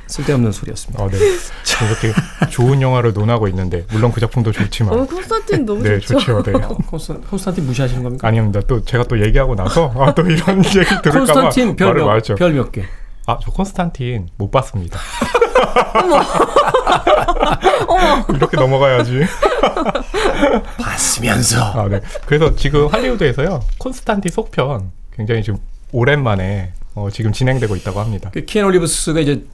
쓸데없는 0.09 0.53
소리였습니다. 0.53 1.03
어, 1.03 1.09
네. 1.09 1.17
이렇게 1.19 2.13
좋은 2.51 2.83
영화를 2.83 3.13
논하고 3.13 3.47
있는데 3.49 3.85
물론 3.93 4.11
그 4.11 4.21
작품도 4.21 4.53
좋지만 4.53 4.99
어, 4.99 5.07
콘스탄틴 5.07 5.65
너무 5.67 5.83
네 5.83 6.01
좋죠. 6.01 6.43
좋죠. 6.43 6.43
네. 6.43 6.53
콘스탄, 6.87 7.21
콘스탄틴 7.23 7.67
무시하시는 7.67 8.03
겁니까? 8.03 8.27
아닙니다. 8.27 8.61
또 8.67 8.85
제가 8.85 9.05
또 9.05 9.21
얘기하고 9.21 9.55
나서 9.55 9.93
아, 9.97 10.13
또 10.15 10.23
이런 10.23 10.65
얘기 10.65 10.73
들을까봐 10.73 11.19
콘스탄틴 11.19 11.77
말을 11.79 12.05
말죠. 12.05 12.35
별몇 12.35 12.73
개? 12.73 12.85
아, 13.27 13.39
저 13.43 13.51
콘스탄틴 13.51 14.29
못 14.37 14.51
봤습니다. 14.51 14.99
이렇게 18.35 18.57
넘어가야지. 18.57 19.21
봤으면서. 20.81 21.63
아, 21.63 21.89
네. 21.89 22.01
그래서 22.27 22.55
지금 22.57 22.87
할리우드에서요, 22.89 23.61
콘스탄틴 23.79 24.33
속편 24.33 24.91
굉장히 25.15 25.43
지금 25.43 25.59
오랜만에 25.93 26.73
어, 26.95 27.09
지금 27.11 27.33
진행되고 27.33 27.77
있다고 27.77 28.01
합니다. 28.01 28.31
그 28.33 28.45
키엔 28.45 28.65
올리브스가 28.65 29.21
이제 29.21 29.45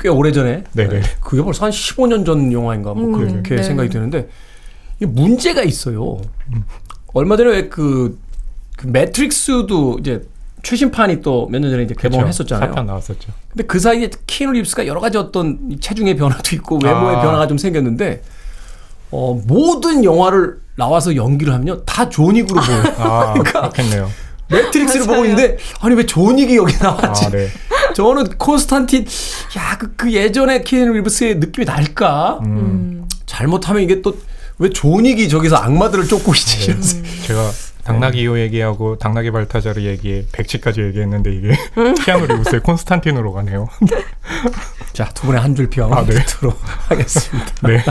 꽤 0.00 0.08
오래전에 0.08 0.64
네네. 0.72 1.02
그게 1.20 1.42
벌써 1.42 1.64
한 1.66 1.70
15년 1.72 2.24
전 2.26 2.52
영화인가 2.52 2.94
뭐 2.94 3.04
음, 3.04 3.12
그렇게 3.12 3.56
네. 3.56 3.62
생각이 3.62 3.88
드는데 3.88 4.28
이게 4.96 5.06
문제가 5.06 5.62
있어요. 5.62 6.20
얼마 7.14 7.36
전에 7.36 7.50
왜그 7.50 8.18
그 8.76 8.86
매트릭스도 8.86 9.98
이제 10.00 10.22
최신판이 10.62 11.20
또 11.22 11.46
몇 11.50 11.60
년 11.60 11.70
전에 11.70 11.82
이제 11.84 11.94
개봉했었잖아요. 11.98 12.68
사편 12.70 12.86
나왔었죠. 12.86 13.32
근데 13.50 13.64
그 13.64 13.78
사이에 13.80 14.10
키누 14.26 14.52
립스가 14.52 14.86
여러 14.86 15.00
가지 15.00 15.18
어떤 15.18 15.58
이 15.70 15.78
체중의 15.78 16.16
변화도 16.16 16.54
있고 16.56 16.78
외모의 16.82 17.16
아. 17.16 17.22
변화가 17.22 17.46
좀 17.48 17.58
생겼는데 17.58 18.22
어, 19.10 19.40
모든 19.46 20.04
영화를 20.04 20.60
나와서 20.76 21.14
연기를 21.16 21.52
하면요 21.52 21.82
다 21.84 22.08
존윅으로 22.08 22.46
보여요. 22.54 22.94
아, 22.98 23.32
그러니까 23.38 23.60
그렇겠네요. 23.70 24.08
매트릭스를 24.52 25.06
보고 25.06 25.24
있는데 25.24 25.56
아니 25.80 25.94
왜 25.94 26.04
존윅이 26.06 26.56
여기 26.56 26.76
나왔지? 26.78 27.24
아, 27.26 27.30
네. 27.30 27.48
저는 27.94 28.38
콘스탄틴 28.38 29.06
야그 29.56 29.94
그 29.96 30.12
예전에 30.12 30.62
키아누 30.62 30.92
리브스의 30.92 31.36
느낌이 31.36 31.64
날까? 31.64 32.40
음. 32.44 33.06
잘못하면 33.26 33.82
이게 33.82 34.00
또 34.02 34.14
왜 34.58 34.70
존윅이 34.70 35.28
저기서 35.28 35.56
악마들을 35.56 36.06
쫓고 36.06 36.34
있지? 36.34 36.72
네. 36.72 37.22
제가 37.26 37.50
당나귀 37.82 38.20
이오 38.20 38.38
얘기하고 38.38 38.96
당나귀 38.96 39.32
발타자르 39.32 39.82
얘기에 39.82 40.26
백치까지 40.30 40.82
얘기했는데 40.82 41.34
이게 41.34 41.56
키아누 42.04 42.26
리브스의 42.26 42.60
콘스탄틴으로 42.60 43.32
가네요. 43.32 43.68
자, 44.92 45.08
두 45.14 45.26
분의 45.26 45.40
한 45.40 45.56
줄 45.56 45.68
평 45.68 45.92
아, 45.92 46.04
네. 46.04 46.14
듣도록 46.14 46.60
하겠습니다. 46.88 47.46
네. 47.66 47.82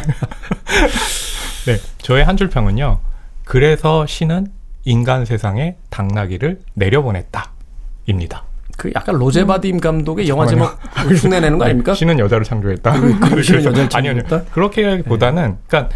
네. 1.65 1.81
저의 2.01 2.23
한 2.23 2.37
줄 2.37 2.49
평은요. 2.49 2.99
그래서 3.43 4.05
신은 4.07 4.47
인간 4.85 5.25
세상에 5.25 5.75
당나귀를 5.89 6.61
내려보냈다. 6.73 7.51
입니다. 8.07 8.43
그 8.77 8.91
약간 8.95 9.15
로제 9.15 9.45
바딤 9.45 9.79
감독의 9.79 10.27
영화 10.27 10.47
제목 10.47 10.69
흉내내는 11.21 11.57
거 11.57 11.65
아닙니까? 11.65 11.93
신은 11.93 12.17
여자를 12.19 12.43
창조했다. 12.43 12.99
그 13.29 13.43
신은 13.43 13.63
여자를 13.65 13.89
아니요, 13.93 14.11
아니요. 14.11 14.21
창조했다? 14.23 14.51
그렇게보다는 14.51 15.57
그러니까 15.67 15.95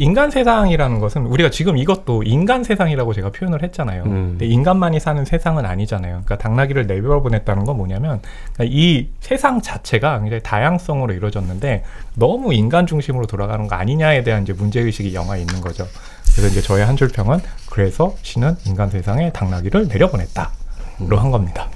인간 0.00 0.30
세상이라는 0.30 1.00
것은 1.00 1.26
우리가 1.26 1.50
지금 1.50 1.76
이것도 1.76 2.22
인간 2.22 2.62
세상이라고 2.62 3.12
제가 3.14 3.30
표현을 3.30 3.64
했잖아요. 3.64 4.04
음. 4.04 4.10
근데 4.30 4.46
인간만이 4.46 5.00
사는 5.00 5.24
세상은 5.24 5.66
아니잖아요. 5.66 6.22
그러니까 6.24 6.38
당나귀를 6.38 6.86
내버려보냈다는 6.86 7.64
건 7.64 7.76
뭐냐면 7.76 8.20
그러니까 8.54 8.64
이 8.76 9.08
세상 9.20 9.60
자체가 9.60 10.20
굉장히 10.20 10.40
다양성으로 10.42 11.12
이루어졌는데 11.12 11.82
너무 12.14 12.54
인간 12.54 12.86
중심으로 12.86 13.26
돌아가는 13.26 13.66
거 13.66 13.74
아니냐에 13.74 14.22
대한 14.22 14.44
이제 14.44 14.52
문제 14.52 14.80
의식이 14.80 15.14
영화에 15.14 15.40
있는 15.40 15.60
거죠. 15.60 15.84
그래서 16.32 16.48
이제 16.48 16.62
저의 16.62 16.86
한 16.86 16.96
줄 16.96 17.08
평은 17.08 17.40
그래서 17.70 18.14
신은 18.22 18.56
인간 18.66 18.90
세상에 18.90 19.30
당나귀를 19.32 19.88
내려보냈다로 19.88 21.16
한 21.16 21.30
겁니다. 21.32 21.68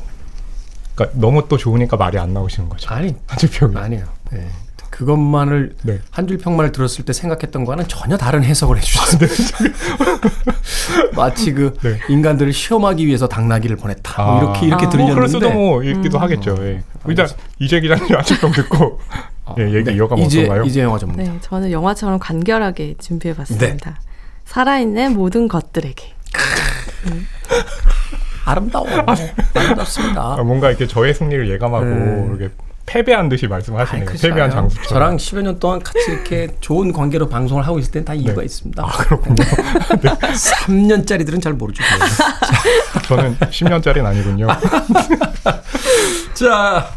그러니까 0.94 1.18
너무 1.20 1.48
또 1.48 1.56
좋으니까 1.56 1.96
말이 1.96 2.18
안 2.18 2.32
나오시는 2.34 2.68
거죠. 2.68 2.92
아니, 2.94 3.14
한줄 3.26 3.50
평이. 3.50 3.76
아니에요. 3.76 4.04
네. 4.30 4.46
그것만을 4.92 5.74
네. 5.82 6.00
한줄 6.10 6.36
평만을 6.36 6.70
들었을 6.70 7.06
때 7.06 7.14
생각했던 7.14 7.64
거와는 7.64 7.88
전혀 7.88 8.18
다른 8.18 8.44
해석을 8.44 8.76
해주셨어요. 8.76 9.28
마치 11.16 11.52
그 11.52 11.74
네. 11.82 11.98
인간들을 12.10 12.52
시험하기 12.52 13.06
위해서 13.06 13.26
당나귀를 13.26 13.76
보냈다. 13.76 14.22
뭐 14.22 14.34
아. 14.34 14.42
이렇게 14.42 14.66
이렇게 14.66 14.86
아. 14.86 14.90
들렸는데. 14.90 15.04
뭐 15.04 15.14
그럴 15.14 15.28
수도 15.28 15.50
뭐 15.50 15.82
있기도 15.82 16.18
하겠죠. 16.18 16.56
예. 16.60 16.82
일단 17.08 17.26
이재 17.58 17.80
기자님 17.80 18.14
아직도 18.14 18.52
듣고 18.52 19.00
예, 19.58 19.72
얘기 19.72 19.94
이어가면 19.94 20.22
네. 20.22 20.26
이제 20.26 20.42
어떤가요? 20.42 20.64
이제 20.64 20.82
영화 20.82 20.98
전문. 20.98 21.16
네, 21.16 21.38
저는 21.40 21.72
영화처럼 21.72 22.18
간결하게 22.18 22.96
준비해봤습니다. 23.00 23.98
살아있는 24.44 25.14
모든 25.14 25.48
것들에게. 25.48 26.12
아름다워. 28.44 28.86
아름답습니다. 29.54 30.36
아, 30.38 30.42
뭔가 30.42 30.68
이렇게 30.68 30.86
저의 30.86 31.14
승리를 31.14 31.48
예감하고 31.48 31.84
네. 31.86 32.26
이렇게 32.28 32.54
패배한 32.86 33.28
듯이 33.28 33.46
말씀하시네요. 33.46 34.08
아이, 34.08 34.16
패배한. 34.16 34.50
장수처럼. 34.50 34.88
저랑 34.88 35.16
10여 35.16 35.42
년 35.42 35.58
동안 35.58 35.80
같이 35.82 35.98
이렇게 36.08 36.48
좋은 36.60 36.92
관계로 36.92 37.28
방송을 37.28 37.66
하고 37.66 37.78
있을 37.78 37.90
땐 37.92 38.04
다 38.04 38.12
이유가 38.14 38.40
네. 38.40 38.44
있습니다. 38.46 38.82
아, 38.84 38.86
그렇군요. 38.90 39.36
3년짜리들은 40.66 41.40
잘 41.40 41.52
모르죠. 41.54 41.82
저는 43.06 43.36
10년짜리는 43.38 44.04
아니군요. 44.04 44.48
자, 46.34 46.88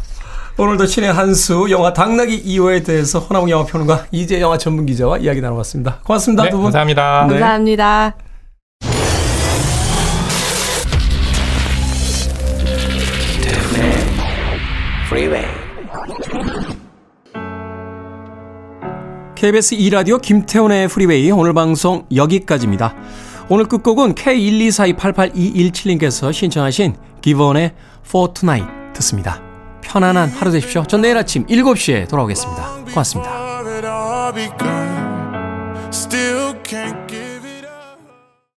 오늘도 0.58 0.86
신의 0.86 1.12
한수 1.12 1.66
영화 1.70 1.92
당나귀 1.92 2.42
2호에 2.44 2.84
대해서 2.84 3.18
허나웅 3.20 3.48
영화평론가 3.50 4.06
이재 4.10 4.40
영화 4.40 4.58
전문 4.58 4.86
기자와 4.86 5.18
이야기 5.18 5.40
나눠봤습니다. 5.40 5.98
고맙습니다. 6.04 6.44
네, 6.44 6.50
두 6.50 6.56
분. 6.56 6.64
감사합니다. 6.64 7.26
네. 7.28 7.34
감사합니다. 7.34 8.14
KBS 19.36 19.76
2라디오 19.76 20.20
김태훈의 20.20 20.88
프리웨이 20.88 21.30
오늘 21.30 21.52
방송 21.52 22.04
여기까지입니다. 22.14 22.94
오늘 23.50 23.66
끝곡은 23.66 24.14
K124288217님께서 24.14 26.32
신청하신 26.32 26.96
기본의 27.20 27.74
For 28.06 28.32
Tonight 28.32 28.72
듣습니다. 28.94 29.42
편안한 29.82 30.30
하루 30.30 30.50
되십시오. 30.50 30.84
전 30.84 31.02
내일 31.02 31.18
아침 31.18 31.44
7시에 31.46 32.08
돌아오겠습니다. 32.08 32.76
고맙습니다. 32.86 33.46